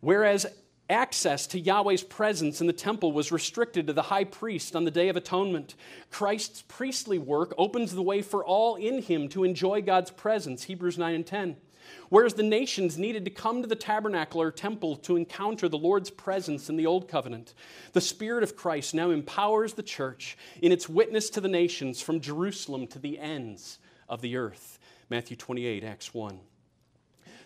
Whereas 0.00 0.46
Access 0.88 1.48
to 1.48 1.58
Yahweh's 1.58 2.04
presence 2.04 2.60
in 2.60 2.68
the 2.68 2.72
temple 2.72 3.10
was 3.10 3.32
restricted 3.32 3.88
to 3.88 3.92
the 3.92 4.02
high 4.02 4.22
priest 4.22 4.76
on 4.76 4.84
the 4.84 4.90
Day 4.90 5.08
of 5.08 5.16
Atonement. 5.16 5.74
Christ's 6.10 6.62
priestly 6.68 7.18
work 7.18 7.52
opens 7.58 7.92
the 7.92 8.02
way 8.02 8.22
for 8.22 8.44
all 8.44 8.76
in 8.76 9.02
him 9.02 9.28
to 9.30 9.42
enjoy 9.42 9.82
God's 9.82 10.12
presence, 10.12 10.64
Hebrews 10.64 10.96
9 10.96 11.14
and 11.14 11.26
10. 11.26 11.56
Whereas 12.08 12.34
the 12.34 12.44
nations 12.44 12.98
needed 12.98 13.24
to 13.24 13.30
come 13.32 13.62
to 13.62 13.68
the 13.68 13.74
tabernacle 13.74 14.40
or 14.40 14.52
temple 14.52 14.96
to 14.98 15.16
encounter 15.16 15.68
the 15.68 15.78
Lord's 15.78 16.10
presence 16.10 16.68
in 16.68 16.76
the 16.76 16.86
Old 16.86 17.08
Covenant, 17.08 17.54
the 17.92 18.00
Spirit 18.00 18.44
of 18.44 18.56
Christ 18.56 18.94
now 18.94 19.10
empowers 19.10 19.74
the 19.74 19.82
church 19.82 20.38
in 20.62 20.70
its 20.70 20.88
witness 20.88 21.30
to 21.30 21.40
the 21.40 21.48
nations 21.48 22.00
from 22.00 22.20
Jerusalem 22.20 22.86
to 22.88 23.00
the 23.00 23.18
ends 23.18 23.78
of 24.08 24.20
the 24.20 24.36
earth. 24.36 24.78
Matthew 25.10 25.36
28, 25.36 25.82
Acts 25.82 26.14
1. 26.14 26.38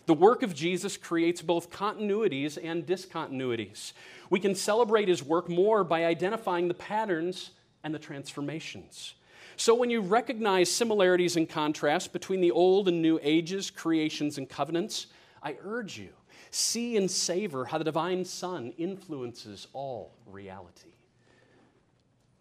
The 0.05 0.13
work 0.13 0.43
of 0.43 0.55
Jesus 0.55 0.97
creates 0.97 1.41
both 1.41 1.69
continuities 1.69 2.57
and 2.61 2.85
discontinuities. 2.85 3.93
We 4.29 4.39
can 4.39 4.55
celebrate 4.55 5.07
his 5.07 5.23
work 5.23 5.49
more 5.49 5.83
by 5.83 6.05
identifying 6.05 6.67
the 6.67 6.73
patterns 6.73 7.51
and 7.83 7.93
the 7.93 7.99
transformations. 7.99 9.13
So, 9.57 9.75
when 9.75 9.89
you 9.89 10.01
recognize 10.01 10.71
similarities 10.71 11.35
and 11.35 11.47
contrasts 11.47 12.07
between 12.07 12.41
the 12.41 12.51
old 12.51 12.87
and 12.87 13.01
new 13.01 13.19
ages, 13.21 13.69
creations, 13.69 14.37
and 14.37 14.49
covenants, 14.49 15.07
I 15.43 15.57
urge 15.63 15.99
you, 15.99 16.09
see 16.49 16.97
and 16.97 17.09
savor 17.09 17.65
how 17.65 17.77
the 17.77 17.83
divine 17.83 18.25
Son 18.25 18.73
influences 18.77 19.67
all 19.73 20.13
reality. 20.25 20.93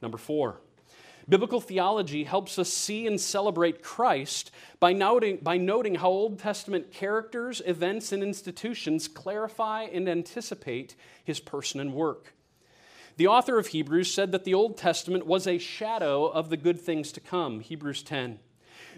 Number 0.00 0.17
four, 0.17 0.61
Biblical 1.29 1.61
theology 1.61 2.25
helps 2.25 2.59
us 2.59 2.73
see 2.73 3.07
and 3.07 3.21
celebrate 3.21 3.83
Christ 3.83 4.50
by 4.79 4.93
noting, 4.93 5.39
by 5.43 5.57
noting 5.57 5.97
how 5.97 6.09
Old 6.09 6.39
Testament 6.39 6.93
characters, 6.93 7.62
events, 7.67 8.12
and 8.12 8.23
institutions 8.23 9.07
clarify 9.07 9.83
and 9.83 10.09
anticipate 10.09 10.97
his 11.23 11.41
person 11.41 11.81
and 11.81 11.95
work. 11.95 12.35
The 13.17 13.27
author 13.27 13.59
of 13.59 13.69
Hebrews 13.69 14.12
said 14.12 14.33
that 14.33 14.45
the 14.45 14.55
Old 14.55 14.77
Testament 14.77 15.27
was 15.27 15.47
a 15.47 15.59
shadow 15.59 16.27
of 16.27 16.49
the 16.49 16.57
good 16.57 16.81
things 16.81 17.12
to 17.12 17.21
come, 17.21 17.61
Hebrews 17.61 18.03
10. 18.03 18.39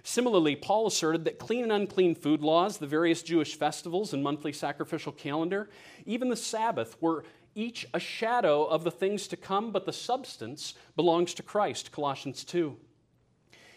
Similarly, 0.05 0.57
Paul 0.57 0.87
asserted 0.87 1.25
that 1.25 1.39
clean 1.39 1.65
and 1.65 1.73
unclean 1.73 2.15
food 2.15 2.41
laws, 2.41 2.79
the 2.79 2.87
various 2.87 3.23
Jewish 3.23 3.57
festivals 3.57 4.13
and 4.13 4.23
monthly 4.23 4.53
sacrificial 4.53 5.13
calendar, 5.13 5.69
even 6.07 6.29
the 6.29 6.37
Sabbath, 6.37 7.01
were 7.01 7.25
each 7.55 7.87
a 7.93 8.01
shadow 8.01 8.65
of 8.65 8.85
the 8.85 8.91
things 8.91 9.27
to 9.29 9.37
come, 9.37 9.73
but 9.73 9.87
the 9.87 9.93
substance 9.93 10.75
belongs 10.97 11.35
to 11.35 11.43
Christ, 11.43 11.93
Colossians 11.93 12.45
2. 12.45 12.77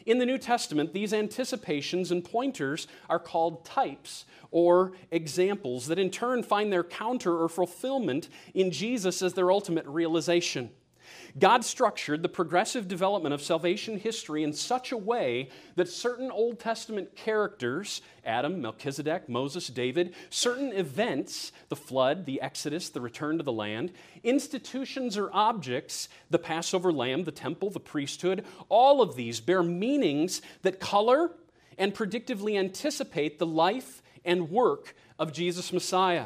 In 0.05 0.19
the 0.19 0.25
New 0.25 0.37
Testament, 0.37 0.93
these 0.93 1.13
anticipations 1.13 2.11
and 2.11 2.23
pointers 2.23 2.87
are 3.09 3.19
called 3.19 3.65
types 3.65 4.25
or 4.51 4.93
examples 5.09 5.87
that 5.87 5.97
in 5.97 6.11
turn 6.11 6.43
find 6.43 6.71
their 6.71 6.83
counter 6.83 7.41
or 7.41 7.49
fulfillment 7.49 8.29
in 8.53 8.69
Jesus 8.69 9.21
as 9.23 9.33
their 9.33 9.51
ultimate 9.51 9.85
realization. 9.87 10.69
God 11.37 11.65
structured 11.65 12.23
the 12.23 12.29
progressive 12.29 12.87
development 12.87 13.33
of 13.33 13.41
salvation 13.41 13.99
history 13.99 14.43
in 14.43 14.53
such 14.53 14.91
a 14.91 14.97
way 14.97 15.49
that 15.75 15.89
certain 15.89 16.31
Old 16.31 16.59
Testament 16.59 17.15
characters, 17.15 18.01
Adam, 18.25 18.61
Melchizedek, 18.61 19.27
Moses, 19.27 19.67
David, 19.67 20.15
certain 20.29 20.71
events, 20.71 21.51
the 21.69 21.75
flood, 21.75 22.25
the 22.25 22.41
Exodus, 22.41 22.89
the 22.89 23.01
return 23.01 23.37
to 23.37 23.43
the 23.43 23.51
land, 23.51 23.91
institutions 24.23 25.17
or 25.17 25.29
objects, 25.33 26.07
the 26.29 26.39
Passover 26.39 26.91
lamb, 26.91 27.23
the 27.23 27.31
temple, 27.31 27.69
the 27.69 27.79
priesthood, 27.79 28.45
all 28.69 29.01
of 29.01 29.15
these 29.15 29.39
bear 29.39 29.63
meanings 29.63 30.41
that 30.61 30.79
color 30.79 31.31
and 31.77 31.93
predictively 31.93 32.57
anticipate 32.57 33.39
the 33.39 33.45
life 33.45 34.01
and 34.23 34.49
work 34.49 34.95
of 35.19 35.33
Jesus 35.33 35.71
Messiah. 35.71 36.25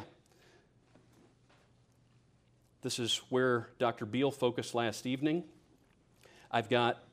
This 2.82 2.98
is 2.98 3.22
where 3.30 3.68
Dr. 3.78 4.06
Beale 4.06 4.32
focused 4.32 4.74
last 4.74 5.06
evening. 5.06 5.44
I've 6.50 6.70
got 6.70 7.04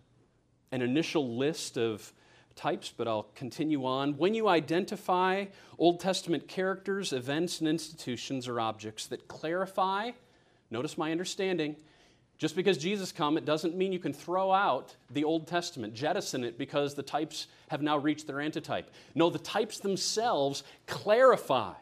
an 0.70 0.80
initial 0.80 1.36
list 1.36 1.76
of 1.76 2.12
types, 2.54 2.92
but 2.96 3.08
I'll 3.08 3.28
continue 3.34 3.84
on. 3.84 4.16
When 4.16 4.32
you 4.32 4.46
identify 4.46 5.46
Old 5.76 5.98
Testament 5.98 6.46
characters, 6.46 7.12
events, 7.12 7.58
and 7.58 7.68
institutions 7.68 8.46
or 8.46 8.60
objects 8.60 9.06
that 9.06 9.26
clarify, 9.26 10.12
notice 10.70 10.96
my 10.96 11.10
understanding, 11.10 11.74
just 12.38 12.54
because 12.54 12.78
Jesus 12.78 13.10
come, 13.10 13.36
it 13.36 13.44
doesn't 13.44 13.76
mean 13.76 13.92
you 13.92 13.98
can 13.98 14.12
throw 14.12 14.52
out 14.52 14.94
the 15.10 15.24
Old 15.24 15.48
Testament, 15.48 15.94
jettison 15.94 16.44
it 16.44 16.58
because 16.58 16.94
the 16.94 17.02
types 17.02 17.48
have 17.70 17.82
now 17.82 17.98
reached 17.98 18.28
their 18.28 18.40
antitype. 18.40 18.90
No, 19.16 19.30
the 19.30 19.38
types 19.40 19.80
themselves 19.80 20.62
clarify 20.86 21.72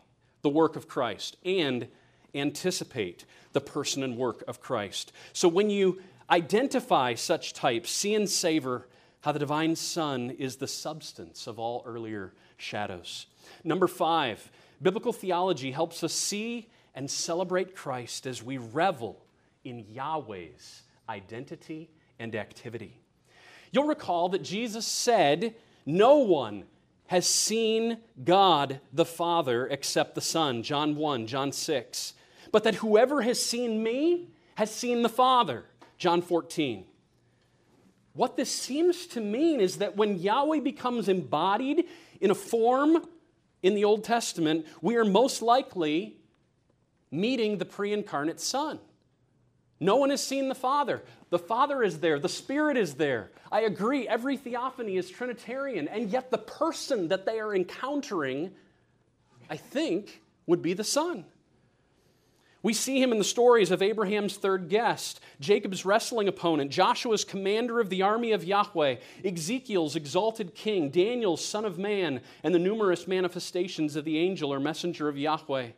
the 0.41 0.49
work 0.49 0.77
of 0.77 0.89
Christ 0.89 1.37
and 1.45 1.87
anticipate 2.35 3.25
the 3.53 3.61
person 3.61 4.03
and 4.03 4.17
work 4.17 4.43
of 4.49 4.61
Christ. 4.61 5.13
So 5.33 5.49
when 5.49 5.71
you 5.71 6.01
identify 6.31 7.15
such 7.15 7.53
types, 7.53 7.91
see 7.91 8.15
and 8.15 8.29
savor 8.29 8.89
how 9.21 9.33
the 9.33 9.39
divine 9.39 9.77
Son 9.77 10.31
is 10.31 10.57
the 10.57 10.69
substance 10.69 11.47
of 11.47 11.59
all 11.59 11.83
earlier 11.87 12.35
shadows. 12.57 13.27
Number 13.63 13.87
five, 13.87 14.51
biblical 14.83 15.13
theology 15.13 15.71
helps 15.71 16.05
us 16.05 16.13
see 16.13 16.69
and 16.95 17.11
celebrate 17.11 17.75
Christ 17.75 18.27
as 18.27 18.43
we 18.43 18.59
revel 18.59 19.25
in 19.65 19.85
Yahweh's 19.91 20.83
identity 21.09 21.91
and 22.19 22.35
activity. 22.35 23.01
You'll 23.73 23.87
recall 23.87 24.29
that 24.31 24.43
Jesus 24.43 24.87
said, 24.87 25.55
No 25.85 26.19
one 26.19 26.65
has 27.09 27.27
seen 27.27 27.99
God 28.25 28.81
the 28.93 29.05
Father 29.05 29.67
except 29.67 30.15
the 30.15 30.21
Son, 30.21 30.63
John 30.63 30.97
1, 30.97 31.27
John 31.27 31.53
6. 31.53 32.15
But 32.55 32.63
that 32.63 32.77
whoever 32.77 33.23
has 33.23 33.45
seen 33.45 33.83
me 33.83 34.29
has 34.55 34.73
seen 34.73 35.03
the 35.03 35.09
Father, 35.09 35.65
John 35.99 36.23
14. 36.23 36.85
What 38.13 38.37
this 38.37 38.49
seems 38.49 39.09
to 39.09 39.21
mean 39.21 39.59
is 39.61 39.79
that 39.79 39.97
when 39.97 40.21
Yahweh 40.21 40.61
becomes 40.61 41.09
embodied 41.09 41.87
in 42.21 42.31
a 42.31 42.35
form 42.37 43.05
in 43.65 43.75
the 43.75 43.83
Old 43.83 44.05
Testament, 44.05 44.67
we 44.81 44.95
are 44.95 45.05
most 45.05 45.43
likely 45.43 46.15
meeting 47.11 47.59
the 47.59 47.65
pre 47.65 47.93
incarnate 47.93 48.39
Son. 48.39 48.79
No 49.81 49.97
one 49.97 50.11
has 50.11 50.25
seen 50.25 50.49
the 50.49 50.55
Father. 50.55 51.03
The 51.31 51.41
Father 51.41 51.83
is 51.83 51.99
there, 51.99 52.21
the 52.21 52.29
Spirit 52.29 52.77
is 52.77 52.95
there. 52.95 53.33
I 53.51 53.63
agree, 53.63 54.07
every 54.07 54.37
theophany 54.37 54.97
is 54.97 55.11
Trinitarian, 55.11 55.89
and 55.89 56.09
yet 56.09 56.31
the 56.31 56.39
person 56.39 57.09
that 57.09 57.27
they 57.27 57.41
are 57.41 57.53
encountering, 57.53 58.53
I 59.51 59.57
think, 59.57 60.23
would 60.47 60.63
be 60.63 60.75
the 60.75 60.85
Son. 60.85 61.25
We 62.65 62.73
see 62.73 63.01
him 63.01 63.13
in 63.13 63.19
the 63.19 63.25
stories 63.25 63.71
of 63.71 63.83
Abraham's 63.83 64.39
third 64.39 64.71
guest, 64.71 65.21
Jacob's 65.39 65.85
wrestling 65.85 66.29
opponent, 66.29 66.71
Joshua's 66.71 67.23
commander 67.23 67.79
of 67.79 67.91
the 67.91 68.01
army 68.01 68.33
of 68.33 68.43
Yahweh, 68.43 68.97
Ezekiel's 69.23 69.97
exalted 69.97 70.55
king, 70.55 70.89
Daniel's 70.89 71.45
son 71.45 71.67
of 71.67 71.79
man, 71.79 72.23
and 72.43 72.55
the 72.55 72.59
numerous 72.59 73.07
manifestations 73.07 73.97
of 73.97 74.07
the 74.07 74.17
angel 74.17 74.51
or 74.51 74.59
messenger 74.59 75.11
of 75.11 75.19
Yahweh. 75.19 75.69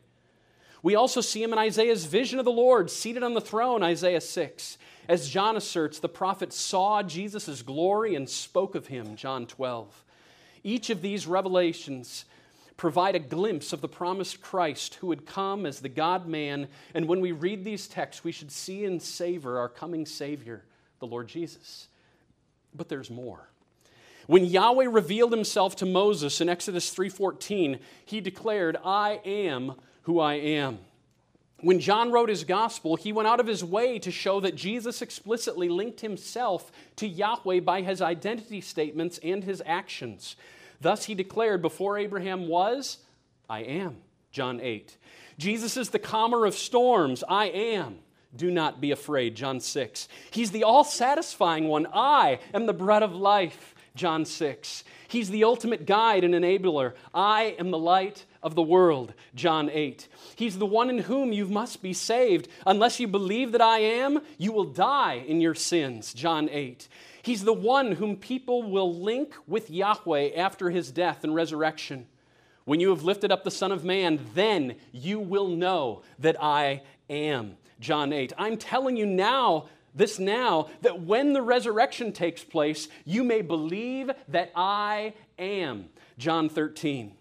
We 0.81 0.95
also 0.95 1.19
see 1.19 1.43
him 1.43 1.51
in 1.51 1.59
Isaiah's 1.59 2.05
vision 2.05 2.39
of 2.39 2.45
the 2.45 2.51
Lord 2.51 2.89
seated 2.89 3.21
on 3.21 3.33
the 3.33 3.41
throne, 3.41 3.83
Isaiah 3.83 4.21
6. 4.21 4.77
As 5.09 5.29
John 5.29 5.57
asserts, 5.57 5.99
the 5.99 6.07
prophet 6.07 6.53
saw 6.53 7.03
Jesus' 7.03 7.63
glory 7.63 8.15
and 8.15 8.29
spoke 8.29 8.75
of 8.75 8.87
him, 8.87 9.17
John 9.17 9.45
12. 9.45 10.05
Each 10.63 10.89
of 10.89 11.01
these 11.01 11.27
revelations 11.27 12.23
provide 12.77 13.15
a 13.15 13.19
glimpse 13.19 13.73
of 13.73 13.81
the 13.81 13.87
promised 13.87 14.39
Christ 14.39 14.95
who 14.95 15.07
would 15.07 15.25
come 15.25 15.65
as 15.65 15.79
the 15.79 15.89
God 15.89 16.27
man. 16.27 16.67
And 16.93 17.07
when 17.07 17.19
we 17.19 17.31
read 17.31 17.65
these 17.65 17.87
texts, 17.87 18.23
we 18.23 18.31
should 18.31 18.51
see 18.51 18.85
and 18.85 19.01
savor 19.01 19.57
our 19.57 19.67
coming 19.67 20.05
Savior, 20.05 20.63
the 20.99 21.07
Lord 21.07 21.27
Jesus. 21.27 21.87
But 22.75 22.87
there's 22.87 23.09
more. 23.09 23.49
When 24.27 24.45
Yahweh 24.45 24.87
revealed 24.89 25.31
himself 25.31 25.75
to 25.77 25.85
Moses 25.85 26.39
in 26.39 26.49
Exodus 26.49 26.91
3:14, 26.91 27.79
he 28.05 28.21
declared, 28.21 28.77
"I 28.83 29.21
am 29.25 29.73
who 30.03 30.19
I 30.19 30.35
am." 30.35 30.79
When 31.61 31.79
John 31.79 32.11
wrote 32.11 32.29
his 32.29 32.43
gospel, 32.43 32.97
he 32.97 33.11
went 33.11 33.27
out 33.27 33.39
of 33.39 33.47
his 33.47 33.63
way 33.63 33.97
to 33.99 34.11
show 34.11 34.39
that 34.41 34.55
Jesus 34.55 35.01
explicitly 35.01 35.69
linked 35.69 36.01
himself 36.01 36.71
to 36.97 37.07
Yahweh 37.07 37.61
by 37.61 37.81
his 37.81 37.99
identity 37.99 38.61
statements 38.61 39.17
and 39.23 39.43
his 39.43 39.63
actions. 39.65 40.35
Thus 40.81 41.05
he 41.05 41.15
declared, 41.15 41.61
Before 41.61 41.97
Abraham 41.97 42.47
was, 42.47 42.97
I 43.49 43.59
am. 43.61 43.97
John 44.31 44.59
8. 44.61 44.97
Jesus 45.37 45.77
is 45.77 45.89
the 45.89 45.99
calmer 45.99 46.45
of 46.45 46.55
storms. 46.55 47.23
I 47.27 47.45
am. 47.45 47.99
Do 48.35 48.51
not 48.51 48.81
be 48.81 48.91
afraid. 48.91 49.35
John 49.35 49.59
6. 49.59 50.07
He's 50.31 50.51
the 50.51 50.63
all 50.63 50.83
satisfying 50.83 51.67
one. 51.67 51.87
I 51.93 52.39
am 52.53 52.65
the 52.65 52.73
bread 52.73 53.03
of 53.03 53.15
life. 53.15 53.73
John 53.95 54.25
6. 54.25 54.83
He's 55.07 55.29
the 55.29 55.43
ultimate 55.43 55.85
guide 55.85 56.23
and 56.23 56.33
enabler. 56.33 56.93
I 57.13 57.55
am 57.57 57.71
the 57.71 57.79
light 57.79 58.25
of 58.43 58.53
the 58.53 58.61
world. 58.61 59.13
John 59.33 59.69
8. 59.71 60.07
He's 60.35 60.57
the 60.57 60.65
one 60.65 60.89
in 60.89 60.99
whom 60.99 61.33
you 61.33 61.47
must 61.47 61.81
be 61.81 61.93
saved. 61.93 62.47
Unless 62.65 62.99
you 62.99 63.07
believe 63.07 63.53
that 63.53 63.61
I 63.61 63.79
am, 63.79 64.21
you 64.37 64.51
will 64.51 64.65
die 64.65 65.23
in 65.27 65.41
your 65.41 65.55
sins. 65.55 66.13
John 66.13 66.47
8. 66.49 66.87
He's 67.27 67.43
the 67.43 67.51
one 67.51 67.91
whom 67.91 68.15
people 68.15 68.63
will 68.63 68.95
link 68.95 69.35
with 69.47 69.69
Yahweh 69.69 70.29
after 70.33 70.69
his 70.69 70.91
death 70.91 71.25
and 71.25 71.35
resurrection. 71.35 72.07
When 72.63 72.79
you 72.79 72.89
have 72.91 73.03
lifted 73.03 73.33
up 73.33 73.43
the 73.43 73.51
Son 73.51 73.73
of 73.73 73.83
Man, 73.83 74.21
then 74.33 74.77
you 74.93 75.19
will 75.19 75.49
know 75.49 76.03
that 76.19 76.41
I 76.41 76.83
am. 77.09 77.57
John 77.81 78.13
8. 78.13 78.31
I'm 78.37 78.55
telling 78.55 78.95
you 78.95 79.05
now, 79.05 79.65
this 79.93 80.19
now, 80.19 80.69
that 80.83 81.01
when 81.01 81.33
the 81.33 81.41
resurrection 81.41 82.13
takes 82.13 82.45
place, 82.45 82.87
you 83.03 83.25
may 83.25 83.41
believe 83.41 84.09
that 84.29 84.53
I 84.55 85.13
am. 85.37 85.89
John 86.17 86.47
13. 86.47 87.11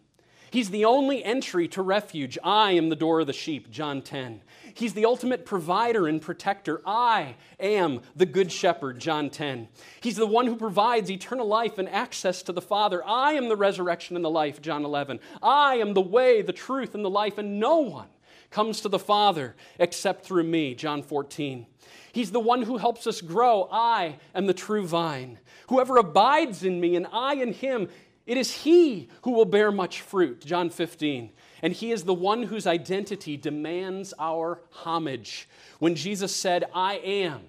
He's 0.50 0.70
the 0.70 0.84
only 0.84 1.24
entry 1.24 1.68
to 1.68 1.82
refuge. 1.82 2.38
I 2.42 2.72
am 2.72 2.88
the 2.88 2.96
door 2.96 3.20
of 3.20 3.26
the 3.26 3.32
sheep. 3.32 3.70
John 3.70 4.02
10. 4.02 4.42
He's 4.74 4.94
the 4.94 5.06
ultimate 5.06 5.46
provider 5.46 6.06
and 6.06 6.20
protector. 6.20 6.82
I 6.84 7.36
am 7.58 8.02
the 8.14 8.26
good 8.26 8.52
shepherd, 8.52 8.98
John 8.98 9.30
10. 9.30 9.68
He's 10.00 10.16
the 10.16 10.26
one 10.26 10.46
who 10.46 10.56
provides 10.56 11.10
eternal 11.10 11.46
life 11.46 11.78
and 11.78 11.88
access 11.88 12.42
to 12.42 12.52
the 12.52 12.60
Father. 12.60 13.02
I 13.04 13.32
am 13.32 13.48
the 13.48 13.56
resurrection 13.56 14.16
and 14.16 14.24
the 14.24 14.30
life, 14.30 14.60
John 14.60 14.84
11. 14.84 15.20
I 15.42 15.76
am 15.76 15.94
the 15.94 16.00
way, 16.00 16.42
the 16.42 16.52
truth, 16.52 16.94
and 16.94 17.04
the 17.04 17.10
life, 17.10 17.38
and 17.38 17.58
no 17.58 17.78
one 17.78 18.08
comes 18.50 18.80
to 18.82 18.88
the 18.88 18.98
Father 18.98 19.56
except 19.78 20.24
through 20.24 20.44
me, 20.44 20.74
John 20.74 21.02
14. 21.02 21.66
He's 22.12 22.30
the 22.30 22.40
one 22.40 22.62
who 22.62 22.78
helps 22.78 23.06
us 23.06 23.20
grow. 23.20 23.68
I 23.70 24.16
am 24.34 24.46
the 24.46 24.54
true 24.54 24.86
vine. 24.86 25.38
Whoever 25.68 25.96
abides 25.96 26.62
in 26.62 26.80
me 26.80 26.96
and 26.96 27.06
I 27.12 27.34
in 27.34 27.52
him, 27.52 27.88
it 28.26 28.36
is 28.36 28.52
he 28.52 29.08
who 29.22 29.30
will 29.30 29.44
bear 29.44 29.70
much 29.70 30.00
fruit, 30.00 30.44
John 30.44 30.68
15. 30.68 31.30
And 31.62 31.72
he 31.72 31.92
is 31.92 32.04
the 32.04 32.14
one 32.14 32.42
whose 32.44 32.66
identity 32.66 33.36
demands 33.36 34.12
our 34.18 34.60
homage. 34.70 35.48
When 35.78 35.94
Jesus 35.94 36.34
said, 36.34 36.64
I 36.74 36.96
am, 36.96 37.42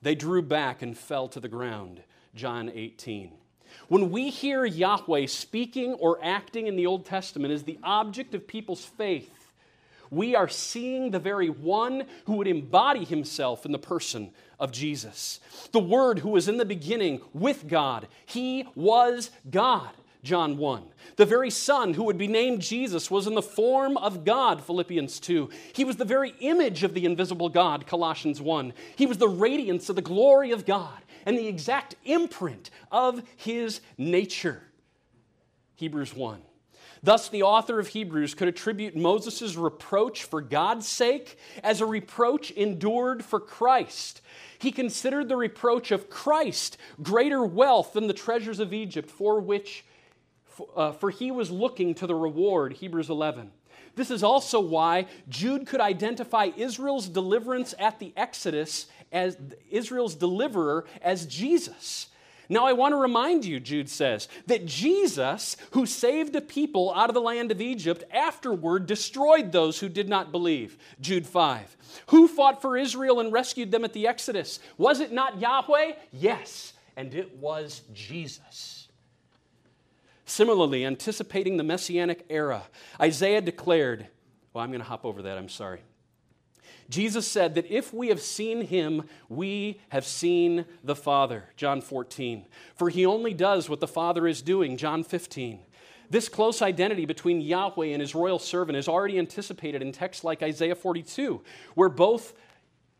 they 0.00 0.14
drew 0.14 0.42
back 0.42 0.82
and 0.82 0.96
fell 0.96 1.28
to 1.28 1.40
the 1.40 1.48
ground. 1.48 2.02
John 2.34 2.70
18. 2.72 3.32
When 3.88 4.10
we 4.10 4.30
hear 4.30 4.64
Yahweh 4.64 5.26
speaking 5.26 5.94
or 5.94 6.18
acting 6.22 6.66
in 6.66 6.76
the 6.76 6.86
Old 6.86 7.04
Testament 7.04 7.52
as 7.52 7.64
the 7.64 7.78
object 7.82 8.34
of 8.34 8.46
people's 8.46 8.84
faith, 8.84 9.50
we 10.10 10.36
are 10.36 10.48
seeing 10.48 11.10
the 11.10 11.18
very 11.18 11.48
one 11.48 12.04
who 12.26 12.34
would 12.34 12.46
embody 12.46 13.04
himself 13.04 13.64
in 13.64 13.72
the 13.72 13.78
person 13.78 14.30
of 14.60 14.70
Jesus. 14.70 15.40
The 15.72 15.80
Word 15.80 16.18
who 16.18 16.28
was 16.28 16.48
in 16.48 16.58
the 16.58 16.66
beginning 16.66 17.22
with 17.32 17.66
God. 17.66 18.08
He 18.26 18.68
was 18.74 19.30
God. 19.50 19.90
John 20.22 20.56
1. 20.56 20.84
The 21.16 21.26
very 21.26 21.50
Son 21.50 21.94
who 21.94 22.04
would 22.04 22.18
be 22.18 22.28
named 22.28 22.62
Jesus 22.62 23.10
was 23.10 23.26
in 23.26 23.34
the 23.34 23.42
form 23.42 23.96
of 23.96 24.24
God, 24.24 24.62
Philippians 24.62 25.18
2. 25.18 25.50
He 25.72 25.84
was 25.84 25.96
the 25.96 26.04
very 26.04 26.34
image 26.40 26.84
of 26.84 26.94
the 26.94 27.04
invisible 27.04 27.48
God, 27.48 27.86
Colossians 27.86 28.40
1. 28.40 28.72
He 28.94 29.06
was 29.06 29.18
the 29.18 29.28
radiance 29.28 29.88
of 29.88 29.96
the 29.96 30.02
glory 30.02 30.52
of 30.52 30.64
God 30.64 31.02
and 31.26 31.36
the 31.36 31.48
exact 31.48 31.96
imprint 32.04 32.70
of 32.92 33.22
his 33.36 33.80
nature, 33.98 34.62
Hebrews 35.74 36.14
1. 36.14 36.40
Thus, 37.04 37.28
the 37.28 37.42
author 37.42 37.80
of 37.80 37.88
Hebrews 37.88 38.34
could 38.34 38.46
attribute 38.46 38.94
Moses' 38.94 39.56
reproach 39.56 40.22
for 40.22 40.40
God's 40.40 40.86
sake 40.86 41.36
as 41.64 41.80
a 41.80 41.86
reproach 41.86 42.52
endured 42.52 43.24
for 43.24 43.40
Christ. 43.40 44.20
He 44.60 44.70
considered 44.70 45.28
the 45.28 45.36
reproach 45.36 45.90
of 45.90 46.08
Christ 46.08 46.76
greater 47.02 47.44
wealth 47.44 47.94
than 47.94 48.06
the 48.06 48.14
treasures 48.14 48.60
of 48.60 48.72
Egypt, 48.72 49.10
for 49.10 49.40
which 49.40 49.84
uh, 50.76 50.92
for 50.92 51.10
he 51.10 51.30
was 51.30 51.50
looking 51.50 51.94
to 51.96 52.06
the 52.06 52.14
reward, 52.14 52.74
Hebrews 52.74 53.10
11. 53.10 53.50
This 53.94 54.10
is 54.10 54.22
also 54.22 54.60
why 54.60 55.06
Jude 55.28 55.66
could 55.66 55.80
identify 55.80 56.50
Israel's 56.56 57.08
deliverance 57.08 57.74
at 57.78 57.98
the 57.98 58.12
Exodus 58.16 58.86
as 59.12 59.36
Israel's 59.70 60.14
deliverer 60.14 60.86
as 61.02 61.26
Jesus. 61.26 62.08
Now, 62.48 62.66
I 62.66 62.72
want 62.72 62.92
to 62.92 62.96
remind 62.96 63.44
you, 63.44 63.60
Jude 63.60 63.88
says, 63.88 64.28
that 64.46 64.66
Jesus, 64.66 65.56
who 65.70 65.86
saved 65.86 66.34
a 66.36 66.40
people 66.40 66.92
out 66.94 67.08
of 67.08 67.14
the 67.14 67.20
land 67.20 67.50
of 67.50 67.60
Egypt, 67.60 68.04
afterward 68.12 68.86
destroyed 68.86 69.52
those 69.52 69.78
who 69.78 69.88
did 69.88 70.08
not 70.08 70.32
believe. 70.32 70.76
Jude 71.00 71.26
5. 71.26 71.76
Who 72.08 72.28
fought 72.28 72.60
for 72.60 72.76
Israel 72.76 73.20
and 73.20 73.32
rescued 73.32 73.70
them 73.70 73.84
at 73.84 73.92
the 73.92 74.06
Exodus? 74.06 74.58
Was 74.76 75.00
it 75.00 75.12
not 75.12 75.40
Yahweh? 75.40 75.92
Yes, 76.12 76.72
and 76.96 77.14
it 77.14 77.36
was 77.36 77.82
Jesus. 77.94 78.81
Similarly, 80.32 80.86
anticipating 80.86 81.58
the 81.58 81.62
messianic 81.62 82.24
era, 82.30 82.62
Isaiah 82.98 83.42
declared, 83.42 84.06
well, 84.54 84.64
I'm 84.64 84.70
going 84.70 84.80
to 84.80 84.86
hop 84.86 85.04
over 85.04 85.20
that, 85.20 85.36
I'm 85.36 85.50
sorry. 85.50 85.80
Jesus 86.88 87.30
said 87.30 87.54
that 87.56 87.70
if 87.70 87.92
we 87.92 88.08
have 88.08 88.22
seen 88.22 88.62
him, 88.62 89.02
we 89.28 89.82
have 89.90 90.06
seen 90.06 90.64
the 90.82 90.96
Father, 90.96 91.44
John 91.58 91.82
14. 91.82 92.46
For 92.74 92.88
he 92.88 93.04
only 93.04 93.34
does 93.34 93.68
what 93.68 93.80
the 93.80 93.86
Father 93.86 94.26
is 94.26 94.40
doing, 94.40 94.78
John 94.78 95.04
15. 95.04 95.60
This 96.08 96.30
close 96.30 96.62
identity 96.62 97.04
between 97.04 97.42
Yahweh 97.42 97.88
and 97.88 98.00
his 98.00 98.14
royal 98.14 98.38
servant 98.38 98.78
is 98.78 98.88
already 98.88 99.18
anticipated 99.18 99.82
in 99.82 99.92
texts 99.92 100.24
like 100.24 100.42
Isaiah 100.42 100.74
42, 100.74 101.42
where 101.74 101.90
both 101.90 102.32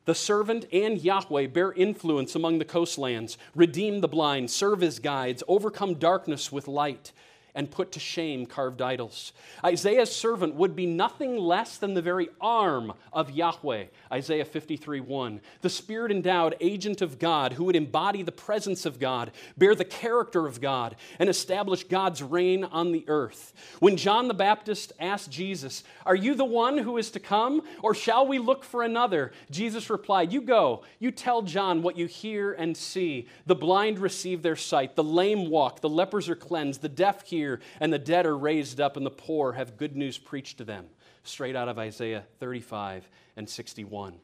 the 0.05 0.15
servant 0.15 0.67
and 0.73 0.99
Yahweh 0.99 1.47
bear 1.47 1.73
influence 1.73 2.35
among 2.35 2.59
the 2.59 2.65
coastlands, 2.65 3.39
redeem 3.55 4.01
the 4.01 4.09
blind, 4.09 4.51
serve 4.51 4.83
as 4.83 4.99
guides, 4.99 5.43
overcome 5.47 5.95
darkness 5.95 6.51
with 6.51 6.67
light, 6.67 7.13
and 7.55 7.71
put 7.71 7.93
to 7.93 8.01
shame 8.01 8.47
carved 8.47 8.81
idols. 8.81 9.33
Isaiah's 9.65 10.15
servant 10.15 10.55
would 10.55 10.75
be 10.75 10.87
nothing 10.87 11.37
less 11.37 11.77
than 11.77 11.95
the 11.95 12.03
very 12.03 12.29
arm 12.41 12.95
of 13.13 13.31
Yahweh, 13.31 13.87
Isaiah 14.11 14.45
53 14.45 15.01
1. 15.01 15.41
The 15.61 15.71
spirit 15.71 16.11
endowed 16.11 16.57
agent 16.61 17.03
of 17.03 17.19
God 17.19 17.53
who 17.53 17.65
would 17.65 17.77
embody 17.77 18.23
the 18.23 18.33
presence 18.33 18.87
of 18.87 18.99
God, 18.99 19.33
bear 19.59 19.75
the 19.75 19.85
character 19.85 20.47
of 20.47 20.61
God, 20.61 20.97
and 21.19 21.29
establish 21.29 21.85
God's 21.85 22.23
reign 22.23 22.65
on 22.65 22.93
the 22.93 23.05
earth. 23.07 23.53
When 23.81 23.97
John 23.97 24.29
the 24.29 24.35
Baptist 24.35 24.93
asked 24.99 25.31
Jesus, 25.31 25.85
Are 26.07 26.17
you 26.17 26.35
the 26.35 26.45
one 26.45 26.79
who 26.79 26.97
is 26.97 27.11
to 27.11 27.21
come, 27.21 27.63
or 27.83 27.95
shall 27.95 28.27
we 28.27 28.39
look 28.39 28.65
for 28.65 28.83
another? 28.83 29.33
Jesus 29.51 29.91
replied, 29.91 30.33
You 30.33 30.41
go, 30.41 30.85
you 30.99 31.11
tell 31.11 31.43
John 31.43 31.83
what 31.83 31.99
you 31.99 32.07
hear 32.07 32.53
and 32.53 32.75
see. 32.77 33.29
The 33.47 33.55
blind 33.55 33.99
receive 33.99 34.41
their 34.43 34.57
sight, 34.57 34.97
the 34.97 35.05
lame 35.05 35.51
walk, 35.51 35.81
the 35.81 35.89
lepers 35.89 36.31
are 36.31 36.37
cleansed, 36.37 36.81
the 36.81 36.89
deaf 36.89 37.27
hear 37.27 37.42
and 37.81 37.93
the 37.93 37.99
dead 37.99 38.27
are 38.27 38.37
raised 38.37 38.81
up, 38.81 38.97
and 38.97 39.05
the 39.05 39.11
poor 39.11 39.53
have 39.53 39.77
good 39.77 39.97
news 39.97 40.19
preached 40.19 40.59
to 40.59 40.65
them. 40.65 40.87
Straight 41.25 41.57
out 41.57 41.69
of 41.69 41.79
Isaiah 41.79 42.25
35 42.41 43.09
and 43.37 43.49
61. 43.49 44.15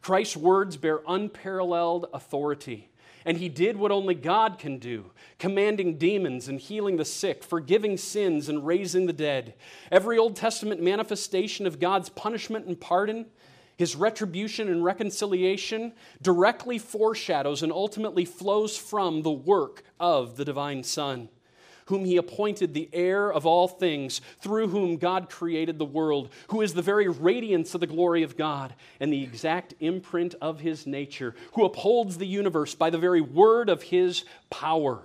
Christ's 0.00 0.36
words 0.36 0.76
bear 0.76 1.00
unparalleled 1.06 2.06
authority. 2.12 2.90
And 3.24 3.36
he 3.36 3.50
did 3.50 3.76
what 3.76 3.90
only 3.90 4.14
God 4.14 4.58
can 4.58 4.78
do, 4.78 5.10
commanding 5.38 5.98
demons 5.98 6.48
and 6.48 6.58
healing 6.58 6.96
the 6.96 7.04
sick, 7.04 7.44
forgiving 7.44 7.98
sins 7.98 8.48
and 8.48 8.66
raising 8.66 9.06
the 9.06 9.12
dead. 9.12 9.54
Every 9.92 10.16
Old 10.16 10.36
Testament 10.36 10.82
manifestation 10.82 11.66
of 11.66 11.78
God's 11.78 12.08
punishment 12.08 12.66
and 12.66 12.80
pardon, 12.80 13.26
his 13.76 13.94
retribution 13.94 14.68
and 14.68 14.82
reconciliation, 14.82 15.92
directly 16.22 16.78
foreshadows 16.78 17.62
and 17.62 17.72
ultimately 17.72 18.24
flows 18.24 18.76
from 18.76 19.20
the 19.22 19.30
work 19.30 19.82
of 19.98 20.36
the 20.36 20.44
divine 20.44 20.82
Son 20.82 21.28
whom 21.90 22.04
he 22.04 22.16
appointed 22.16 22.72
the 22.72 22.88
heir 22.92 23.32
of 23.32 23.44
all 23.44 23.66
things, 23.66 24.20
through 24.40 24.68
whom 24.68 24.96
God 24.96 25.28
created 25.28 25.76
the 25.76 25.84
world, 25.84 26.30
who 26.48 26.60
is 26.60 26.72
the 26.72 26.80
very 26.80 27.08
radiance 27.08 27.74
of 27.74 27.80
the 27.80 27.86
glory 27.88 28.22
of 28.22 28.36
God 28.36 28.72
and 29.00 29.12
the 29.12 29.24
exact 29.24 29.74
imprint 29.80 30.36
of 30.40 30.60
his 30.60 30.86
nature, 30.86 31.34
who 31.54 31.64
upholds 31.64 32.16
the 32.16 32.28
universe 32.28 32.76
by 32.76 32.90
the 32.90 32.98
very 32.98 33.20
word 33.20 33.68
of 33.68 33.82
his 33.82 34.24
power. 34.50 35.02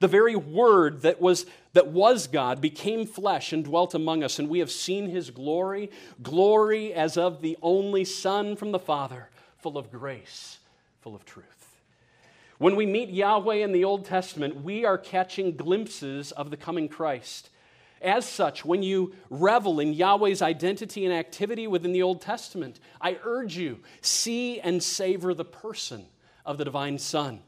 The 0.00 0.08
very 0.08 0.34
word 0.34 1.02
that 1.02 1.20
was, 1.20 1.44
that 1.74 1.88
was 1.88 2.26
God 2.26 2.62
became 2.62 3.06
flesh 3.06 3.52
and 3.52 3.62
dwelt 3.62 3.94
among 3.94 4.24
us, 4.24 4.38
and 4.38 4.48
we 4.48 4.60
have 4.60 4.70
seen 4.70 5.10
his 5.10 5.28
glory, 5.28 5.90
glory 6.22 6.94
as 6.94 7.18
of 7.18 7.42
the 7.42 7.58
only 7.60 8.06
Son 8.06 8.56
from 8.56 8.72
the 8.72 8.78
Father, 8.78 9.28
full 9.58 9.76
of 9.76 9.92
grace, 9.92 10.58
full 11.02 11.14
of 11.14 11.26
truth. 11.26 11.61
When 12.62 12.76
we 12.76 12.86
meet 12.86 13.08
Yahweh 13.08 13.56
in 13.56 13.72
the 13.72 13.82
Old 13.82 14.04
Testament, 14.04 14.62
we 14.62 14.84
are 14.84 14.96
catching 14.96 15.56
glimpses 15.56 16.30
of 16.30 16.50
the 16.50 16.56
coming 16.56 16.88
Christ. 16.88 17.50
As 18.00 18.24
such, 18.24 18.64
when 18.64 18.84
you 18.84 19.14
revel 19.30 19.80
in 19.80 19.92
Yahweh's 19.92 20.42
identity 20.42 21.04
and 21.04 21.12
activity 21.12 21.66
within 21.66 21.90
the 21.90 22.02
Old 22.02 22.20
Testament, 22.20 22.78
I 23.00 23.18
urge 23.24 23.56
you, 23.56 23.80
see 24.00 24.60
and 24.60 24.80
savor 24.80 25.34
the 25.34 25.44
person 25.44 26.06
of 26.46 26.56
the 26.56 26.64
divine 26.64 26.98
Son. 26.98 27.40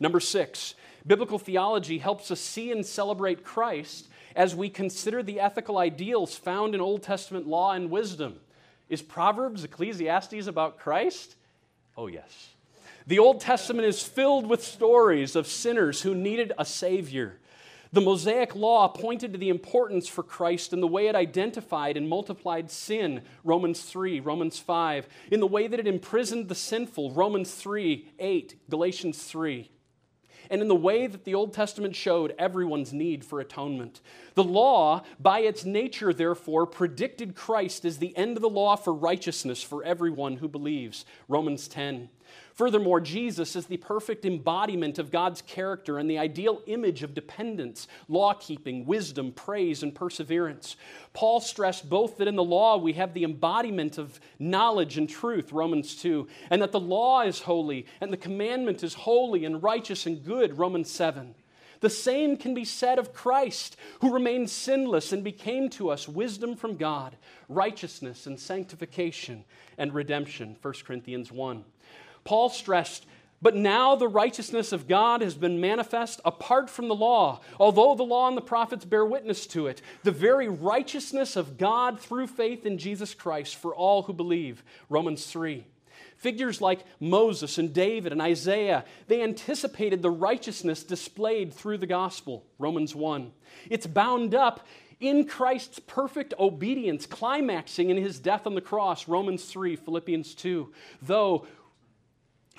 Number 0.00 0.18
six, 0.18 0.74
biblical 1.06 1.38
theology 1.38 1.98
helps 1.98 2.32
us 2.32 2.40
see 2.40 2.72
and 2.72 2.84
celebrate 2.84 3.44
Christ 3.44 4.08
as 4.34 4.56
we 4.56 4.68
consider 4.68 5.22
the 5.22 5.38
ethical 5.38 5.78
ideals 5.78 6.34
found 6.34 6.74
in 6.74 6.80
Old 6.80 7.04
Testament 7.04 7.46
law 7.46 7.70
and 7.70 7.88
wisdom. 7.88 8.40
Is 8.88 9.00
Proverbs, 9.00 9.62
Ecclesiastes 9.62 10.48
about 10.48 10.76
Christ? 10.76 11.36
Oh, 11.96 12.08
yes. 12.08 12.48
The 13.10 13.18
Old 13.18 13.40
Testament 13.40 13.88
is 13.88 14.04
filled 14.04 14.46
with 14.48 14.62
stories 14.62 15.34
of 15.34 15.48
sinners 15.48 16.02
who 16.02 16.14
needed 16.14 16.52
a 16.56 16.64
Savior. 16.64 17.40
The 17.92 18.00
Mosaic 18.00 18.54
Law 18.54 18.86
pointed 18.86 19.32
to 19.32 19.38
the 19.38 19.48
importance 19.48 20.06
for 20.06 20.22
Christ 20.22 20.72
in 20.72 20.80
the 20.80 20.86
way 20.86 21.08
it 21.08 21.16
identified 21.16 21.96
and 21.96 22.08
multiplied 22.08 22.70
sin, 22.70 23.22
Romans 23.42 23.82
3, 23.82 24.20
Romans 24.20 24.60
5, 24.60 25.08
in 25.32 25.40
the 25.40 25.48
way 25.48 25.66
that 25.66 25.80
it 25.80 25.88
imprisoned 25.88 26.48
the 26.48 26.54
sinful, 26.54 27.10
Romans 27.10 27.52
3, 27.52 28.12
8, 28.20 28.54
Galatians 28.70 29.24
3 29.24 29.68
and 30.50 30.60
in 30.60 30.68
the 30.68 30.74
way 30.74 31.06
that 31.06 31.24
the 31.24 31.34
Old 31.34 31.54
Testament 31.54 31.94
showed 31.94 32.34
everyone's 32.36 32.92
need 32.92 33.24
for 33.24 33.38
atonement. 33.38 34.00
The 34.34 34.44
law, 34.44 35.04
by 35.20 35.40
its 35.40 35.64
nature, 35.64 36.12
therefore, 36.12 36.66
predicted 36.66 37.36
Christ 37.36 37.84
as 37.84 37.98
the 37.98 38.16
end 38.16 38.36
of 38.36 38.42
the 38.42 38.50
law 38.50 38.74
for 38.74 38.92
righteousness 38.92 39.62
for 39.62 39.84
everyone 39.84 40.38
who 40.38 40.48
believes. 40.48 41.04
Romans 41.28 41.68
10. 41.68 42.08
Furthermore, 42.60 43.00
Jesus 43.00 43.56
is 43.56 43.64
the 43.64 43.78
perfect 43.78 44.26
embodiment 44.26 44.98
of 44.98 45.10
God's 45.10 45.40
character 45.40 45.96
and 45.96 46.10
the 46.10 46.18
ideal 46.18 46.60
image 46.66 47.02
of 47.02 47.14
dependence, 47.14 47.88
law 48.06 48.34
keeping, 48.34 48.84
wisdom, 48.84 49.32
praise, 49.32 49.82
and 49.82 49.94
perseverance. 49.94 50.76
Paul 51.14 51.40
stressed 51.40 51.88
both 51.88 52.18
that 52.18 52.28
in 52.28 52.36
the 52.36 52.44
law 52.44 52.76
we 52.76 52.92
have 52.92 53.14
the 53.14 53.24
embodiment 53.24 53.96
of 53.96 54.20
knowledge 54.38 54.98
and 54.98 55.08
truth, 55.08 55.52
Romans 55.52 55.96
2, 56.02 56.28
and 56.50 56.60
that 56.60 56.70
the 56.70 56.78
law 56.78 57.22
is 57.22 57.40
holy 57.40 57.86
and 57.98 58.12
the 58.12 58.18
commandment 58.18 58.84
is 58.84 58.92
holy 58.92 59.46
and 59.46 59.62
righteous 59.62 60.04
and 60.04 60.22
good, 60.22 60.58
Romans 60.58 60.90
7. 60.90 61.34
The 61.80 61.88
same 61.88 62.36
can 62.36 62.52
be 62.52 62.66
said 62.66 62.98
of 62.98 63.14
Christ, 63.14 63.76
who 64.02 64.12
remained 64.12 64.50
sinless 64.50 65.12
and 65.12 65.24
became 65.24 65.70
to 65.70 65.88
us 65.88 66.06
wisdom 66.06 66.56
from 66.56 66.76
God, 66.76 67.16
righteousness 67.48 68.26
and 68.26 68.38
sanctification 68.38 69.46
and 69.78 69.94
redemption, 69.94 70.56
1 70.60 70.74
Corinthians 70.84 71.32
1. 71.32 71.64
Paul 72.30 72.48
stressed, 72.48 73.06
but 73.42 73.56
now 73.56 73.96
the 73.96 74.06
righteousness 74.06 74.70
of 74.70 74.86
God 74.86 75.20
has 75.20 75.34
been 75.34 75.60
manifest 75.60 76.20
apart 76.24 76.70
from 76.70 76.86
the 76.86 76.94
law, 76.94 77.40
although 77.58 77.96
the 77.96 78.04
law 78.04 78.28
and 78.28 78.36
the 78.36 78.40
prophets 78.40 78.84
bear 78.84 79.04
witness 79.04 79.48
to 79.48 79.66
it. 79.66 79.82
The 80.04 80.12
very 80.12 80.48
righteousness 80.48 81.34
of 81.34 81.58
God 81.58 81.98
through 81.98 82.28
faith 82.28 82.64
in 82.64 82.78
Jesus 82.78 83.14
Christ 83.14 83.56
for 83.56 83.74
all 83.74 84.02
who 84.02 84.12
believe. 84.12 84.62
Romans 84.88 85.26
3. 85.26 85.66
Figures 86.18 86.60
like 86.60 86.84
Moses 87.00 87.58
and 87.58 87.74
David 87.74 88.12
and 88.12 88.22
Isaiah, 88.22 88.84
they 89.08 89.24
anticipated 89.24 90.00
the 90.00 90.10
righteousness 90.10 90.84
displayed 90.84 91.52
through 91.52 91.78
the 91.78 91.86
gospel. 91.88 92.44
Romans 92.60 92.94
1. 92.94 93.32
It's 93.68 93.88
bound 93.88 94.36
up 94.36 94.64
in 95.00 95.24
Christ's 95.24 95.78
perfect 95.78 96.34
obedience, 96.38 97.06
climaxing 97.06 97.90
in 97.90 97.96
his 97.96 98.20
death 98.20 98.46
on 98.46 98.54
the 98.54 98.60
cross. 98.60 99.08
Romans 99.08 99.46
3, 99.46 99.74
Philippians 99.74 100.34
2. 100.34 100.72
Though 101.02 101.46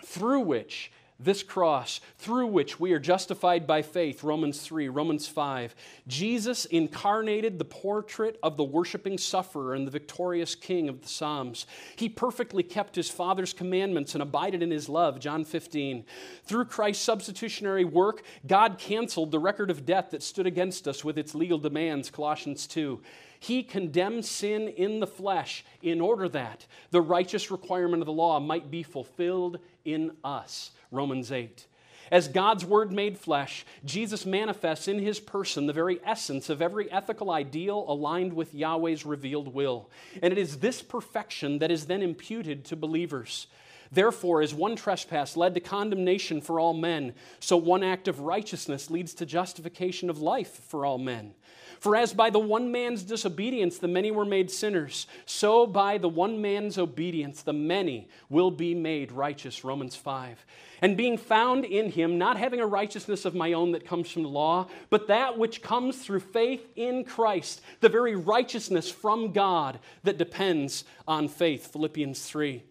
through 0.05 0.41
which 0.41 0.91
this 1.23 1.43
cross, 1.43 2.01
through 2.17 2.47
which 2.47 2.79
we 2.79 2.93
are 2.93 2.99
justified 2.99 3.67
by 3.67 3.81
faith, 3.81 4.23
Romans 4.23 4.61
3, 4.61 4.89
Romans 4.89 5.27
5. 5.27 5.75
Jesus 6.07 6.65
incarnated 6.65 7.59
the 7.59 7.65
portrait 7.65 8.37
of 8.43 8.57
the 8.57 8.63
worshiping 8.63 9.17
sufferer 9.17 9.73
and 9.73 9.85
the 9.85 9.91
victorious 9.91 10.55
king 10.55 10.89
of 10.89 11.01
the 11.01 11.07
Psalms. 11.07 11.65
He 11.95 12.09
perfectly 12.09 12.63
kept 12.63 12.95
his 12.95 13.09
Father's 13.09 13.53
commandments 13.53 14.13
and 14.13 14.21
abided 14.21 14.63
in 14.63 14.71
his 14.71 14.89
love, 14.89 15.19
John 15.19 15.43
15. 15.43 16.05
Through 16.43 16.65
Christ's 16.65 17.03
substitutionary 17.03 17.85
work, 17.85 18.23
God 18.47 18.77
canceled 18.77 19.31
the 19.31 19.39
record 19.39 19.69
of 19.69 19.85
debt 19.85 20.11
that 20.11 20.23
stood 20.23 20.47
against 20.47 20.87
us 20.87 21.03
with 21.03 21.17
its 21.17 21.35
legal 21.35 21.57
demands, 21.57 22.09
Colossians 22.09 22.67
2. 22.67 23.01
He 23.41 23.63
condemned 23.63 24.23
sin 24.23 24.67
in 24.67 24.99
the 24.99 25.07
flesh 25.07 25.65
in 25.81 25.99
order 25.99 26.29
that 26.29 26.67
the 26.91 27.01
righteous 27.01 27.49
requirement 27.49 28.03
of 28.03 28.05
the 28.05 28.13
law 28.13 28.39
might 28.39 28.69
be 28.69 28.83
fulfilled 28.83 29.57
in 29.83 30.11
us. 30.23 30.69
Romans 30.91 31.31
8. 31.31 31.67
As 32.11 32.27
God's 32.27 32.65
Word 32.65 32.91
made 32.91 33.17
flesh, 33.17 33.65
Jesus 33.85 34.25
manifests 34.25 34.89
in 34.89 34.99
his 34.99 35.21
person 35.21 35.65
the 35.65 35.73
very 35.73 35.99
essence 36.05 36.49
of 36.49 36.61
every 36.61 36.91
ethical 36.91 37.31
ideal 37.31 37.85
aligned 37.87 38.33
with 38.33 38.53
Yahweh's 38.53 39.05
revealed 39.05 39.53
will. 39.53 39.89
And 40.21 40.33
it 40.33 40.37
is 40.37 40.57
this 40.57 40.81
perfection 40.81 41.59
that 41.59 41.71
is 41.71 41.85
then 41.85 42.01
imputed 42.01 42.65
to 42.65 42.75
believers. 42.75 43.47
Therefore, 43.93 44.41
as 44.41 44.53
one 44.53 44.75
trespass 44.75 45.37
led 45.37 45.53
to 45.53 45.61
condemnation 45.61 46.41
for 46.41 46.59
all 46.59 46.73
men, 46.73 47.13
so 47.39 47.55
one 47.55 47.83
act 47.83 48.07
of 48.09 48.19
righteousness 48.19 48.89
leads 48.89 49.13
to 49.15 49.25
justification 49.25 50.09
of 50.09 50.21
life 50.21 50.61
for 50.67 50.85
all 50.85 50.97
men. 50.97 51.33
For 51.81 51.95
as 51.95 52.13
by 52.13 52.29
the 52.29 52.37
one 52.37 52.71
man's 52.71 53.01
disobedience 53.01 53.79
the 53.79 53.87
many 53.87 54.11
were 54.11 54.23
made 54.23 54.51
sinners, 54.51 55.07
so 55.25 55.65
by 55.65 55.97
the 55.97 56.07
one 56.07 56.39
man's 56.39 56.77
obedience 56.77 57.41
the 57.41 57.53
many 57.53 58.07
will 58.29 58.51
be 58.51 58.75
made 58.75 59.11
righteous. 59.11 59.63
Romans 59.63 59.95
5. 59.95 60.45
And 60.83 60.95
being 60.95 61.17
found 61.17 61.65
in 61.65 61.89
him, 61.89 62.19
not 62.19 62.37
having 62.37 62.59
a 62.59 62.67
righteousness 62.67 63.25
of 63.25 63.33
my 63.33 63.53
own 63.53 63.71
that 63.71 63.87
comes 63.87 64.11
from 64.11 64.21
the 64.21 64.29
law, 64.29 64.67
but 64.91 65.07
that 65.07 65.39
which 65.39 65.63
comes 65.63 65.97
through 65.97 66.19
faith 66.19 66.63
in 66.75 67.03
Christ, 67.03 67.61
the 67.79 67.89
very 67.89 68.15
righteousness 68.15 68.91
from 68.91 69.31
God 69.31 69.79
that 70.03 70.19
depends 70.19 70.83
on 71.07 71.27
faith. 71.27 71.73
Philippians 71.73 72.23
3. 72.23 72.61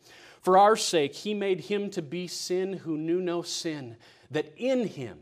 For 0.40 0.57
our 0.57 0.77
sake, 0.77 1.16
he 1.16 1.35
made 1.35 1.62
him 1.62 1.90
to 1.90 2.01
be 2.01 2.29
sin 2.29 2.75
who 2.75 2.96
knew 2.96 3.20
no 3.20 3.42
sin, 3.42 3.96
that 4.31 4.55
in 4.57 4.87
him 4.87 5.18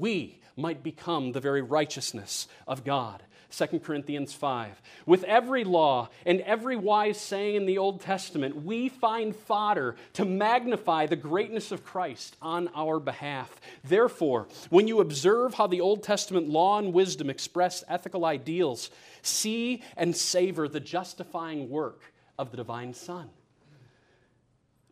we 0.00 0.40
might 0.56 0.82
become 0.82 1.32
the 1.32 1.40
very 1.40 1.62
righteousness 1.62 2.46
of 2.66 2.84
God. 2.84 3.22
2 3.56 3.78
Corinthians 3.80 4.32
5. 4.32 4.82
With 5.06 5.22
every 5.24 5.64
law 5.64 6.08
and 6.26 6.40
every 6.40 6.76
wise 6.76 7.20
saying 7.20 7.54
in 7.54 7.66
the 7.66 7.78
Old 7.78 8.00
Testament, 8.00 8.64
we 8.64 8.88
find 8.88 9.34
fodder 9.34 9.96
to 10.14 10.24
magnify 10.24 11.06
the 11.06 11.16
greatness 11.16 11.70
of 11.70 11.84
Christ 11.84 12.36
on 12.42 12.68
our 12.74 12.98
behalf. 12.98 13.60
Therefore, 13.84 14.48
when 14.70 14.88
you 14.88 15.00
observe 15.00 15.54
how 15.54 15.66
the 15.66 15.80
Old 15.80 16.02
Testament 16.02 16.48
law 16.48 16.78
and 16.78 16.92
wisdom 16.92 17.30
express 17.30 17.84
ethical 17.88 18.24
ideals, 18.24 18.90
see 19.22 19.82
and 19.96 20.16
savor 20.16 20.68
the 20.68 20.80
justifying 20.80 21.70
work 21.70 22.12
of 22.38 22.50
the 22.50 22.56
divine 22.56 22.92
Son. 22.92 23.30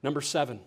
Number 0.02 0.20
seven, 0.20 0.60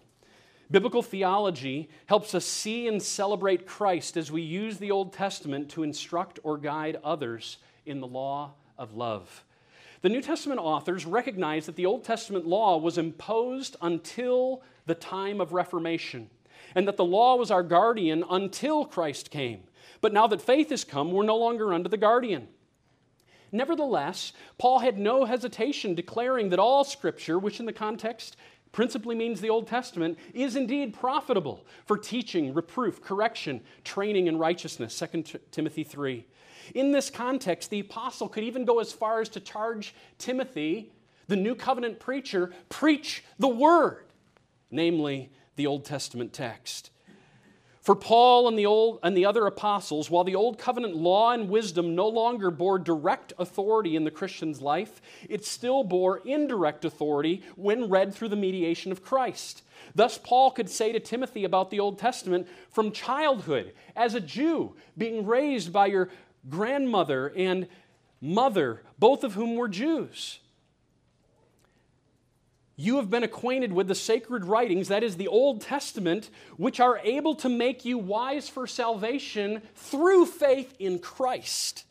Biblical 0.72 1.04
theology 1.04 1.90
helps 2.08 2.34
us 2.34 2.46
see 2.46 2.88
and 2.88 3.02
celebrate 3.02 3.68
Christ 3.68 4.18
as 4.18 4.32
we 4.32 4.42
use 4.42 4.78
the 4.78 4.92
Old 4.92 5.14
Testament 5.14 5.70
to 5.70 5.84
instruct 5.84 6.40
or 6.44 6.58
guide 6.58 6.98
others 7.04 7.58
in 7.86 8.00
the 8.00 8.08
law 8.08 8.54
of 8.78 8.96
love. 8.96 9.44
The 10.02 10.10
New 10.10 10.22
Testament 10.22 10.60
authors 10.60 11.06
recognize 11.06 11.66
that 11.66 11.76
the 11.76 11.86
Old 11.86 12.04
Testament 12.04 12.46
law 12.48 12.78
was 12.78 12.98
imposed 12.98 13.76
until 13.82 14.64
the 14.86 14.96
time 14.96 15.40
of 15.40 15.54
Reformation, 15.54 16.30
and 16.74 16.88
that 16.88 16.98
the 16.98 17.06
law 17.06 17.36
was 17.36 17.52
our 17.52 17.64
guardian 17.64 18.24
until 18.30 18.86
Christ 18.86 19.32
came. 19.32 19.64
But 20.02 20.14
now 20.14 20.28
that 20.28 20.42
faith 20.42 20.70
has 20.70 20.84
come, 20.84 21.12
we're 21.12 21.24
no 21.24 21.38
longer 21.38 21.74
under 21.74 21.90
the 21.90 21.98
guardian. 21.98 22.48
Nevertheless, 23.52 24.34
Paul 24.58 24.80
had 24.80 24.98
no 24.98 25.26
hesitation 25.26 25.96
declaring 25.96 26.50
that 26.50 26.60
all 26.60 26.84
Scripture, 26.84 27.40
which 27.40 27.60
in 27.60 27.66
the 27.66 27.74
context 27.74 28.36
principally 28.76 29.16
means 29.16 29.40
the 29.40 29.50
Old 29.50 29.68
Testament, 29.68 30.20
is 30.34 30.58
indeed 30.58 30.94
profitable 30.94 31.66
for 31.86 31.98
teaching, 31.98 32.54
reproof, 32.54 33.02
correction, 33.02 33.62
training 33.86 34.28
in 34.28 34.38
righteousness. 34.38 35.00
2 35.00 35.24
Timothy 35.50 35.86
3. 35.86 36.26
In 36.74 36.92
this 36.92 37.10
context, 37.10 37.70
the 37.70 37.80
apostle 37.80 38.28
could 38.28 38.44
even 38.44 38.66
go 38.66 38.80
as 38.80 38.92
far 38.92 39.22
as 39.22 39.30
to 39.30 39.40
charge 39.40 39.96
Timothy, 40.18 40.92
the 41.28 41.38
new 41.38 41.56
covenant 41.56 42.02
preacher, 42.02 42.52
preach 42.68 43.24
the 43.40 43.48
word, 43.48 44.08
namely 44.70 45.32
the 45.56 45.68
Old 45.68 45.86
Testament 45.86 46.34
text. 46.34 46.92
For 47.86 47.96
Paul 47.96 48.48
and 48.48 48.58
the, 48.58 48.66
old, 48.66 48.98
and 49.04 49.16
the 49.16 49.28
other 49.28 49.46
apostles, 49.46 50.10
while 50.10 50.24
the 50.24 50.34
Old 50.34 50.58
Covenant 50.58 50.96
law 50.96 51.34
and 51.34 51.48
wisdom 51.48 51.94
no 51.94 52.08
longer 52.08 52.50
bore 52.50 52.80
direct 52.80 53.32
authority 53.38 53.96
in 53.96 54.04
the 54.04 54.10
Christian's 54.10 54.60
life, 54.60 55.04
it 55.30 55.46
still 55.46 55.84
bore 55.84 56.18
indirect 56.26 56.84
authority 56.84 57.44
when 57.56 57.88
read 57.88 58.12
through 58.12 58.30
the 58.30 58.36
mediation 58.36 58.92
of 58.92 59.04
Christ. 59.04 59.62
Thus, 59.94 60.18
Paul 60.18 60.50
could 60.50 60.68
say 60.68 60.94
to 60.94 61.00
Timothy 61.00 61.44
about 61.44 61.70
the 61.70 61.80
Old 61.80 62.00
Testament 62.00 62.48
from 62.72 62.92
childhood, 62.92 63.74
as 63.96 64.16
a 64.16 64.20
Jew, 64.20 64.76
being 64.98 65.24
raised 65.24 65.72
by 65.72 65.86
your 65.86 66.10
grandmother 66.50 67.32
and 67.38 67.68
mother, 68.20 68.82
both 68.98 69.24
of 69.24 69.36
whom 69.36 69.58
were 69.58 69.68
Jews. 69.68 70.40
You 72.76 72.98
have 72.98 73.10
been 73.10 73.24
acquainted 73.24 73.72
with 73.72 73.88
the 73.88 73.96
sacred 73.96 74.46
writings, 74.46 74.90
that 74.90 75.04
is, 75.04 75.16
the 75.16 75.30
Old 75.30 75.62
Testament, 75.62 76.30
which 76.58 76.80
are 76.80 77.00
able 77.04 77.36
to 77.36 77.50
make 77.50 77.86
you 77.86 77.98
wise 77.98 78.50
for 78.50 78.68
salvation 78.68 79.62
through 79.76 80.26
faith 80.26 80.76
in 80.78 81.00
Christ, 81.00 81.86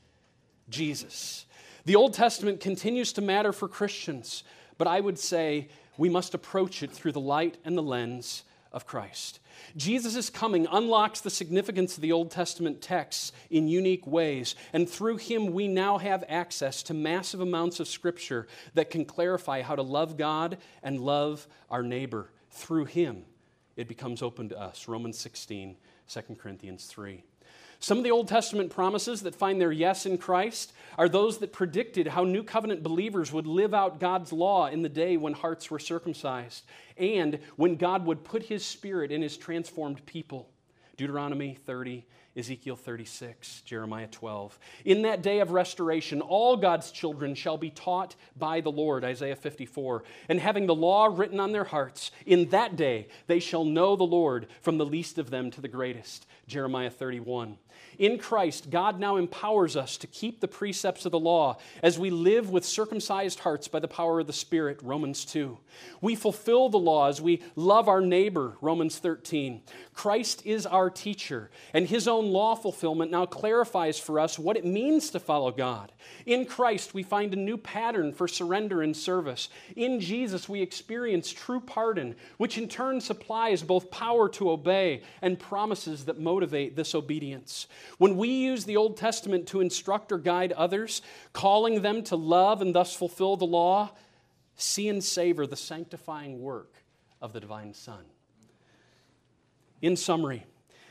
Jesus. 0.68 1.46
The 1.86 1.96
Old 1.96 2.12
Testament 2.12 2.60
continues 2.60 3.12
to 3.14 3.22
matter 3.22 3.52
for 3.52 3.66
Christians, 3.66 4.44
but 4.76 4.86
I 4.86 5.00
would 5.00 5.18
say 5.18 5.68
we 5.96 6.10
must 6.10 6.34
approach 6.34 6.82
it 6.82 6.90
through 6.90 7.12
the 7.12 7.20
light 7.20 7.56
and 7.64 7.78
the 7.78 7.82
lens 7.82 8.42
of 8.74 8.86
Christ. 8.86 9.38
Jesus' 9.76 10.28
coming 10.28 10.66
unlocks 10.70 11.20
the 11.20 11.30
significance 11.30 11.96
of 11.96 12.02
the 12.02 12.12
Old 12.12 12.30
Testament 12.30 12.82
texts 12.82 13.32
in 13.48 13.68
unique 13.68 14.06
ways, 14.06 14.56
and 14.72 14.90
through 14.90 15.16
him 15.16 15.52
we 15.52 15.68
now 15.68 15.96
have 15.96 16.24
access 16.28 16.82
to 16.82 16.94
massive 16.94 17.40
amounts 17.40 17.80
of 17.80 17.88
Scripture 17.88 18.48
that 18.74 18.90
can 18.90 19.04
clarify 19.04 19.62
how 19.62 19.76
to 19.76 19.82
love 19.82 20.18
God 20.18 20.58
and 20.82 21.00
love 21.00 21.46
our 21.70 21.84
neighbor. 21.84 22.30
Through 22.50 22.86
him, 22.86 23.24
it 23.76 23.88
becomes 23.88 24.22
open 24.22 24.48
to 24.50 24.60
us. 24.60 24.88
Romans 24.88 25.18
16, 25.18 25.76
2 26.08 26.20
Corinthians 26.36 26.86
3. 26.86 27.22
Some 27.80 27.98
of 27.98 28.04
the 28.04 28.10
Old 28.10 28.28
Testament 28.28 28.70
promises 28.70 29.22
that 29.22 29.34
find 29.34 29.60
their 29.60 29.72
yes 29.72 30.06
in 30.06 30.18
Christ 30.18 30.72
are 30.96 31.08
those 31.08 31.38
that 31.38 31.52
predicted 31.52 32.06
how 32.06 32.24
New 32.24 32.42
Covenant 32.42 32.82
believers 32.82 33.32
would 33.32 33.46
live 33.46 33.74
out 33.74 34.00
God's 34.00 34.32
law 34.32 34.66
in 34.66 34.82
the 34.82 34.88
day 34.88 35.16
when 35.16 35.32
hearts 35.32 35.70
were 35.70 35.78
circumcised 35.78 36.64
and 36.96 37.38
when 37.56 37.76
God 37.76 38.06
would 38.06 38.24
put 38.24 38.44
his 38.44 38.64
spirit 38.64 39.10
in 39.10 39.22
his 39.22 39.36
transformed 39.36 40.04
people. 40.06 40.48
Deuteronomy 40.96 41.58
30, 41.66 42.06
Ezekiel 42.36 42.76
36, 42.76 43.62
Jeremiah 43.62 44.08
12. 44.08 44.58
In 44.84 45.02
that 45.02 45.22
day 45.22 45.40
of 45.40 45.50
restoration, 45.50 46.20
all 46.20 46.56
God's 46.56 46.90
children 46.90 47.34
shall 47.34 47.56
be 47.56 47.70
taught 47.70 48.16
by 48.36 48.60
the 48.60 48.72
Lord, 48.72 49.04
Isaiah 49.04 49.36
54. 49.36 50.02
And 50.28 50.40
having 50.40 50.66
the 50.66 50.74
law 50.74 51.06
written 51.06 51.38
on 51.38 51.52
their 51.52 51.64
hearts, 51.64 52.10
in 52.26 52.48
that 52.50 52.76
day 52.76 53.08
they 53.26 53.40
shall 53.40 53.64
know 53.64 53.94
the 53.94 54.04
Lord 54.04 54.48
from 54.62 54.78
the 54.78 54.86
least 54.86 55.18
of 55.18 55.30
them 55.30 55.50
to 55.52 55.60
the 55.60 55.68
greatest, 55.68 56.26
Jeremiah 56.46 56.90
31. 56.90 57.56
In 57.98 58.18
Christ, 58.18 58.70
God 58.70 58.98
now 58.98 59.16
empowers 59.16 59.76
us 59.76 59.96
to 59.98 60.06
keep 60.06 60.40
the 60.40 60.48
precepts 60.48 61.04
of 61.06 61.12
the 61.12 61.18
law 61.18 61.58
as 61.82 61.98
we 61.98 62.10
live 62.10 62.50
with 62.50 62.64
circumcised 62.64 63.40
hearts 63.40 63.68
by 63.68 63.78
the 63.78 63.88
power 63.88 64.20
of 64.20 64.26
the 64.26 64.32
Spirit, 64.32 64.80
Romans 64.82 65.24
2. 65.24 65.58
We 66.00 66.14
fulfill 66.14 66.68
the 66.68 66.78
law 66.78 67.08
as 67.08 67.20
we 67.20 67.42
love 67.56 67.88
our 67.88 68.00
neighbor, 68.00 68.56
Romans 68.60 68.98
13. 68.98 69.62
Christ 69.92 70.44
is 70.44 70.66
our 70.66 70.90
teacher, 70.90 71.50
and 71.72 71.86
his 71.86 72.08
own 72.08 72.26
law 72.26 72.54
fulfillment 72.56 73.10
now 73.10 73.26
clarifies 73.26 73.98
for 73.98 74.18
us 74.18 74.38
what 74.38 74.56
it 74.56 74.64
means 74.64 75.10
to 75.10 75.20
follow 75.20 75.52
God. 75.52 75.92
In 76.26 76.46
Christ, 76.46 76.94
we 76.94 77.02
find 77.02 77.32
a 77.32 77.36
new 77.36 77.56
pattern 77.56 78.12
for 78.12 78.26
surrender 78.26 78.82
and 78.82 78.96
service. 78.96 79.48
In 79.76 80.00
Jesus, 80.00 80.48
we 80.48 80.60
experience 80.60 81.30
true 81.30 81.60
pardon, 81.60 82.16
which 82.38 82.58
in 82.58 82.68
turn 82.68 83.00
supplies 83.00 83.62
both 83.62 83.90
power 83.90 84.28
to 84.30 84.50
obey 84.50 85.02
and 85.22 85.38
promises 85.38 86.04
that 86.06 86.18
motivate 86.18 86.76
this 86.76 86.94
obedience. 86.94 87.63
When 87.98 88.16
we 88.16 88.28
use 88.28 88.64
the 88.64 88.76
Old 88.76 88.96
Testament 88.96 89.46
to 89.48 89.60
instruct 89.60 90.12
or 90.12 90.18
guide 90.18 90.52
others, 90.52 91.02
calling 91.32 91.82
them 91.82 92.02
to 92.04 92.16
love 92.16 92.62
and 92.62 92.74
thus 92.74 92.94
fulfill 92.94 93.36
the 93.36 93.44
law, 93.44 93.90
see 94.56 94.88
and 94.88 95.02
savor 95.02 95.46
the 95.46 95.56
sanctifying 95.56 96.40
work 96.40 96.74
of 97.20 97.32
the 97.32 97.40
divine 97.40 97.74
Son. 97.74 98.04
In 99.82 99.96
summary, 99.96 100.46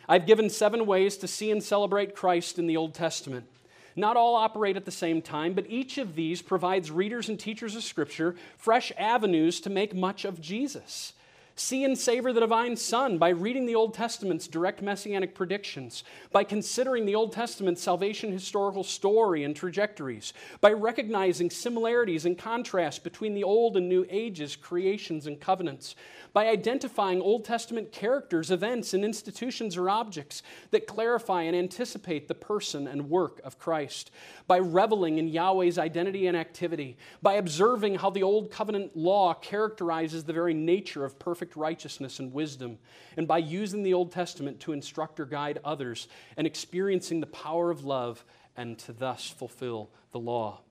I've 0.07 0.25
given 0.25 0.49
seven 0.49 0.85
ways 0.85 1.17
to 1.17 1.27
see 1.27 1.51
and 1.51 1.63
celebrate 1.63 2.15
Christ 2.15 2.59
in 2.59 2.67
the 2.67 2.77
Old 2.77 2.93
Testament. 2.93 3.47
Not 3.95 4.17
all 4.17 4.35
operate 4.35 4.75
at 4.75 4.85
the 4.85 4.91
same 4.91 5.21
time, 5.21 5.53
but 5.53 5.69
each 5.69 5.97
of 5.97 6.15
these 6.15 6.41
provides 6.41 6.91
readers 6.91 7.29
and 7.29 7.39
teachers 7.39 7.75
of 7.75 7.83
Scripture 7.83 8.35
fresh 8.57 8.91
avenues 8.97 9.61
to 9.61 9.69
make 9.69 9.95
much 9.95 10.25
of 10.25 10.41
Jesus. 10.41 11.13
See 11.55 11.83
and 11.83 11.95
savor 11.95 12.33
the 12.33 12.39
divine 12.39 12.75
Son 12.75 13.19
by 13.19 13.29
reading 13.29 13.67
the 13.67 13.75
Old 13.75 13.93
Testament's 13.93 14.47
direct 14.47 14.81
messianic 14.81 15.35
predictions, 15.35 16.03
by 16.31 16.43
considering 16.43 17.05
the 17.05 17.13
Old 17.13 17.31
Testament's 17.31 17.83
salvation 17.83 18.31
historical 18.31 18.83
story 18.83 19.43
and 19.43 19.55
trajectories, 19.55 20.33
by 20.61 20.71
recognizing 20.71 21.51
similarities 21.51 22.25
and 22.25 22.39
contrasts 22.39 22.97
between 22.97 23.35
the 23.35 23.43
Old 23.43 23.77
and 23.77 23.87
New 23.87 24.03
ages, 24.09 24.55
creations, 24.55 25.27
and 25.27 25.39
covenants, 25.39 25.95
by 26.33 26.47
identifying 26.47 27.21
Old 27.21 27.45
Testament 27.45 27.91
characters, 27.91 28.49
events, 28.49 28.95
and 28.95 29.05
institutions 29.05 29.77
or 29.77 29.91
objects 29.91 30.41
that 30.71 30.87
clarify 30.87 31.43
and 31.43 31.55
anticipate 31.55 32.27
the 32.27 32.33
person 32.33 32.87
and 32.87 33.11
work 33.11 33.39
of 33.43 33.59
Christ, 33.59 34.09
by 34.47 34.57
reveling 34.57 35.19
in 35.19 35.27
Yahweh's 35.27 35.77
identity 35.77 36.25
and 36.25 36.35
activity, 36.35 36.97
by 37.21 37.33
observing 37.33 37.93
how 37.93 38.09
the 38.09 38.23
Old 38.23 38.49
Covenant 38.49 38.97
law 38.97 39.35
characterizes 39.35 40.23
the 40.23 40.33
very 40.33 40.55
nature 40.55 41.05
of 41.05 41.19
perfect 41.19 41.42
righteousness 41.55 42.19
and 42.19 42.33
wisdom, 42.33 42.77
and 43.17 43.27
by 43.27 43.37
using 43.37 43.83
the 43.83 43.93
Old 43.93 44.11
Testament 44.11 44.59
to 44.61 44.73
instruct 44.73 45.19
or 45.19 45.25
guide 45.25 45.59
others 45.63 46.07
and 46.37 46.47
experiencing 46.47 47.19
the 47.19 47.27
power 47.27 47.69
of 47.69 47.85
love 47.85 48.23
and 48.55 48.77
to 48.79 48.93
thus 48.93 49.27
fulfill 49.27 49.89
the 50.11 50.19
law. 50.19 50.61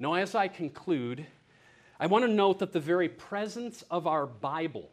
Now, 0.00 0.14
as 0.14 0.34
I 0.34 0.48
conclude, 0.48 1.26
I 2.00 2.06
want 2.06 2.24
to 2.24 2.30
note 2.30 2.58
that 2.58 2.72
the 2.72 2.80
very 2.80 3.08
presence 3.08 3.82
of 3.90 4.06
our 4.06 4.26
Bible, 4.26 4.90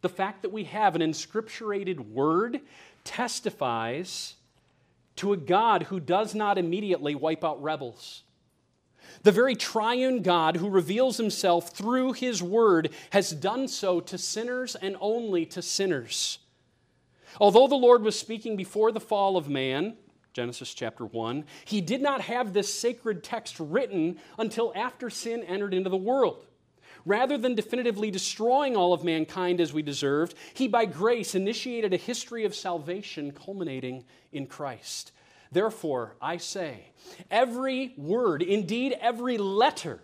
the 0.00 0.08
fact 0.08 0.42
that 0.42 0.52
we 0.52 0.64
have 0.64 0.94
an 0.94 1.02
inscripturated 1.02 1.98
word, 1.98 2.60
testifies 3.02 4.34
to 5.16 5.32
a 5.32 5.36
God 5.36 5.84
who 5.84 6.00
does 6.00 6.34
not 6.34 6.58
immediately 6.58 7.14
wipe 7.14 7.44
out 7.44 7.62
rebels. 7.62 8.22
The 9.22 9.32
very 9.32 9.54
triune 9.54 10.22
God 10.22 10.56
who 10.56 10.68
reveals 10.68 11.16
himself 11.16 11.70
through 11.70 12.12
his 12.12 12.42
word 12.42 12.90
has 13.10 13.30
done 13.30 13.68
so 13.68 14.00
to 14.00 14.18
sinners 14.18 14.74
and 14.74 14.96
only 15.00 15.46
to 15.46 15.62
sinners. 15.62 16.38
Although 17.40 17.66
the 17.66 17.74
Lord 17.74 18.02
was 18.02 18.18
speaking 18.18 18.56
before 18.56 18.92
the 18.92 19.00
fall 19.00 19.36
of 19.36 19.48
man, 19.48 19.96
Genesis 20.32 20.74
chapter 20.74 21.06
1, 21.06 21.44
he 21.64 21.80
did 21.80 22.02
not 22.02 22.20
have 22.22 22.52
this 22.52 22.72
sacred 22.72 23.22
text 23.22 23.58
written 23.58 24.18
until 24.38 24.72
after 24.74 25.08
sin 25.08 25.42
entered 25.44 25.72
into 25.72 25.90
the 25.90 25.96
world. 25.96 26.44
Rather 27.06 27.36
than 27.36 27.54
definitively 27.54 28.10
destroying 28.10 28.76
all 28.76 28.92
of 28.92 29.04
mankind 29.04 29.60
as 29.60 29.72
we 29.72 29.82
deserved, 29.82 30.34
he 30.54 30.66
by 30.66 30.86
grace 30.86 31.34
initiated 31.34 31.92
a 31.92 31.98
history 31.98 32.44
of 32.44 32.54
salvation 32.54 33.30
culminating 33.30 34.04
in 34.32 34.46
Christ. 34.46 35.12
Therefore, 35.54 36.16
I 36.20 36.36
say, 36.36 36.88
every 37.30 37.94
word, 37.96 38.42
indeed 38.42 38.96
every 39.00 39.38
letter, 39.38 40.00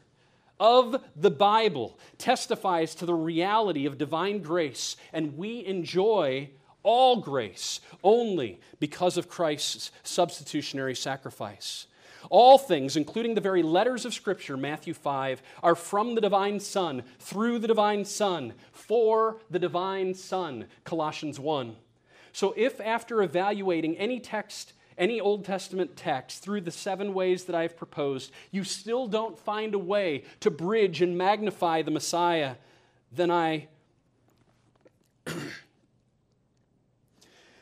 of 0.60 1.02
the 1.16 1.30
Bible 1.30 1.98
testifies 2.18 2.94
to 2.96 3.06
the 3.06 3.14
reality 3.14 3.86
of 3.86 3.96
divine 3.96 4.42
grace, 4.42 4.94
and 5.12 5.36
we 5.38 5.64
enjoy 5.64 6.50
all 6.82 7.16
grace 7.16 7.80
only 8.04 8.60
because 8.78 9.16
of 9.16 9.28
Christ's 9.28 9.90
substitutionary 10.02 10.94
sacrifice. 10.94 11.86
All 12.28 12.58
things, 12.58 12.96
including 12.96 13.34
the 13.34 13.40
very 13.40 13.62
letters 13.62 14.04
of 14.04 14.12
Scripture, 14.12 14.58
Matthew 14.58 14.92
5, 14.92 15.42
are 15.62 15.74
from 15.74 16.14
the 16.14 16.20
divine 16.20 16.60
Son, 16.60 17.02
through 17.18 17.58
the 17.58 17.68
divine 17.68 18.04
Son, 18.04 18.52
for 18.70 19.38
the 19.50 19.58
divine 19.58 20.12
Son, 20.14 20.66
Colossians 20.84 21.40
1. 21.40 21.74
So, 22.32 22.52
if 22.56 22.80
after 22.80 23.22
evaluating 23.22 23.96
any 23.96 24.20
text, 24.20 24.74
any 25.00 25.20
Old 25.20 25.44
Testament 25.44 25.96
text 25.96 26.42
through 26.42 26.60
the 26.60 26.70
seven 26.70 27.14
ways 27.14 27.44
that 27.46 27.56
I've 27.56 27.76
proposed, 27.76 28.30
you 28.52 28.62
still 28.62 29.08
don't 29.08 29.36
find 29.38 29.74
a 29.74 29.78
way 29.78 30.24
to 30.40 30.50
bridge 30.50 31.02
and 31.02 31.18
magnify 31.18 31.82
the 31.82 31.90
Messiah, 31.90 32.56
then 33.10 33.30
I 33.30 33.68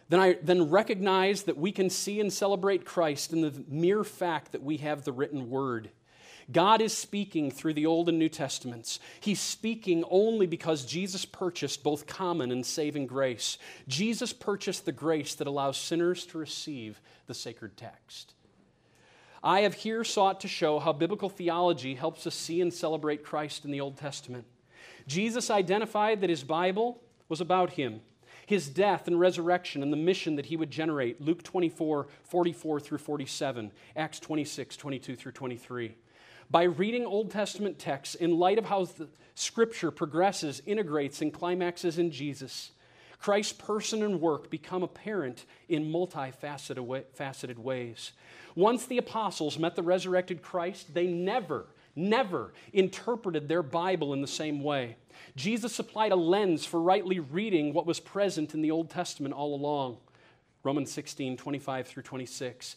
then, 0.08 0.20
I, 0.20 0.38
then 0.42 0.70
recognize 0.70 1.44
that 1.44 1.56
we 1.56 1.72
can 1.72 1.90
see 1.90 2.20
and 2.20 2.32
celebrate 2.32 2.84
Christ 2.84 3.32
in 3.32 3.40
the 3.40 3.64
mere 3.68 4.04
fact 4.04 4.52
that 4.52 4.62
we 4.62 4.78
have 4.78 5.04
the 5.04 5.12
written 5.12 5.50
word. 5.50 5.90
God 6.50 6.80
is 6.80 6.96
speaking 6.96 7.50
through 7.50 7.74
the 7.74 7.86
Old 7.86 8.08
and 8.08 8.18
New 8.18 8.30
Testaments. 8.30 9.00
He's 9.20 9.40
speaking 9.40 10.02
only 10.10 10.46
because 10.46 10.86
Jesus 10.86 11.24
purchased 11.24 11.82
both 11.82 12.06
common 12.06 12.50
and 12.50 12.64
saving 12.64 13.06
grace. 13.06 13.58
Jesus 13.86 14.32
purchased 14.32 14.86
the 14.86 14.92
grace 14.92 15.34
that 15.34 15.46
allows 15.46 15.76
sinners 15.76 16.24
to 16.26 16.38
receive 16.38 17.00
the 17.26 17.34
sacred 17.34 17.76
text. 17.76 18.32
I 19.42 19.60
have 19.60 19.74
here 19.74 20.04
sought 20.04 20.40
to 20.40 20.48
show 20.48 20.78
how 20.78 20.92
biblical 20.92 21.28
theology 21.28 21.94
helps 21.94 22.26
us 22.26 22.34
see 22.34 22.60
and 22.60 22.72
celebrate 22.72 23.24
Christ 23.24 23.64
in 23.64 23.70
the 23.70 23.80
Old 23.80 23.96
Testament. 23.96 24.46
Jesus 25.06 25.50
identified 25.50 26.20
that 26.22 26.30
his 26.30 26.44
Bible 26.44 27.02
was 27.28 27.40
about 27.40 27.70
him 27.70 28.00
his 28.48 28.70
death 28.70 29.06
and 29.06 29.20
resurrection 29.20 29.82
and 29.82 29.92
the 29.92 29.96
mission 29.98 30.36
that 30.36 30.46
he 30.46 30.56
would 30.56 30.70
generate. 30.70 31.20
Luke 31.20 31.42
24, 31.42 32.06
44 32.22 32.80
through 32.80 32.96
47, 32.96 33.70
Acts 33.94 34.18
26, 34.20 34.74
22 34.74 35.16
through 35.16 35.32
23. 35.32 35.94
By 36.50 36.62
reading 36.62 37.04
Old 37.04 37.30
Testament 37.30 37.78
texts 37.78 38.14
in 38.14 38.38
light 38.38 38.58
of 38.58 38.64
how 38.64 38.84
the 38.86 39.08
Scripture 39.34 39.90
progresses, 39.90 40.62
integrates, 40.64 41.20
and 41.20 41.32
climaxes 41.32 41.98
in 41.98 42.10
Jesus, 42.10 42.70
Christ's 43.20 43.52
person 43.52 44.02
and 44.02 44.20
work 44.20 44.48
become 44.48 44.82
apparent 44.82 45.44
in 45.68 45.92
multifaceted 45.92 47.58
ways. 47.58 48.12
Once 48.54 48.86
the 48.86 48.98
apostles 48.98 49.58
met 49.58 49.76
the 49.76 49.82
resurrected 49.82 50.40
Christ, 50.40 50.94
they 50.94 51.06
never, 51.06 51.66
never 51.94 52.52
interpreted 52.72 53.46
their 53.46 53.62
Bible 53.62 54.14
in 54.14 54.22
the 54.22 54.26
same 54.26 54.62
way. 54.62 54.96
Jesus 55.36 55.74
supplied 55.74 56.12
a 56.12 56.16
lens 56.16 56.64
for 56.64 56.80
rightly 56.80 57.20
reading 57.20 57.74
what 57.74 57.86
was 57.86 58.00
present 58.00 58.54
in 58.54 58.62
the 58.62 58.70
Old 58.70 58.88
Testament 58.88 59.34
all 59.34 59.54
along. 59.54 59.98
Romans 60.62 60.90
16, 60.90 61.36
25 61.36 61.86
through 61.86 62.02
26. 62.04 62.76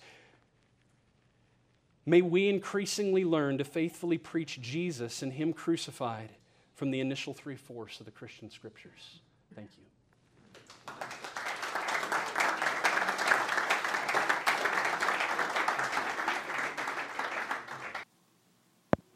May 2.06 2.22
we 2.22 2.50
increasingly 2.50 3.24
learn 3.24 3.60
to 3.60 3.64
faithfully 3.64 4.18
preach 4.18 4.60
Jesus 4.60 5.22
and 5.22 5.34
Him 5.34 5.54
crucified 5.54 6.32
from 6.74 6.90
the 6.90 7.00
initial 7.00 7.34
three 7.34 7.56
fourths 7.56 8.00
of 8.00 8.08
the 8.08 8.12
Christian 8.12 8.50
scriptures. 8.50 9.22
Thank 9.56 9.70
you. 9.78 9.84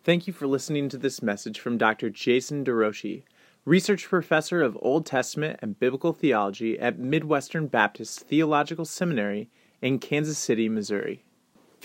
Thank 0.04 0.28
you 0.28 0.34
for 0.34 0.45
listening 0.45 0.88
to 0.89 1.00
this 1.00 1.24
message 1.24 1.60
from 1.60 1.80
Dr. 1.80 2.12
Jason 2.12 2.63
DeRouchie, 2.63 3.24
Research 3.65 4.08
Professor 4.08 4.62
of 4.62 4.78
Old 4.80 5.08
Testament 5.08 5.58
and 5.63 5.80
Biblical 5.80 6.13
Theology 6.13 6.78
at 6.80 7.00
Midwestern 7.00 7.65
Baptist 7.65 8.19
Theological 8.19 8.86
Seminary 8.86 9.50
in 9.82 9.98
Kansas 9.98 10.38
City, 10.38 10.69
Missouri. 10.69 11.24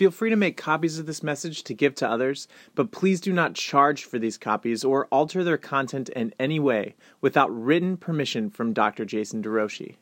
Feel 0.01 0.11
free 0.11 0.31
to 0.31 0.37
make 0.37 0.57
copies 0.57 0.99
of 0.99 1.05
this 1.05 1.23
message 1.23 1.63
to 1.65 1.75
give 1.75 1.95
to 1.97 2.09
others, 2.09 2.49
but 2.75 2.91
please 2.91 3.21
do 3.21 3.35
not 3.35 3.53
charge 3.53 4.05
for 4.05 4.19
these 4.19 4.39
copies 4.39 4.83
or 4.83 5.05
alter 5.13 5.45
their 5.45 5.59
content 5.59 6.09
in 6.09 6.33
any 6.41 6.59
way 6.59 6.95
without 7.21 7.55
written 7.55 7.99
permission 7.99 8.49
from 8.49 8.73
Dr. 8.73 9.05
Jason 9.05 9.43
DeRouchie. 9.43 9.97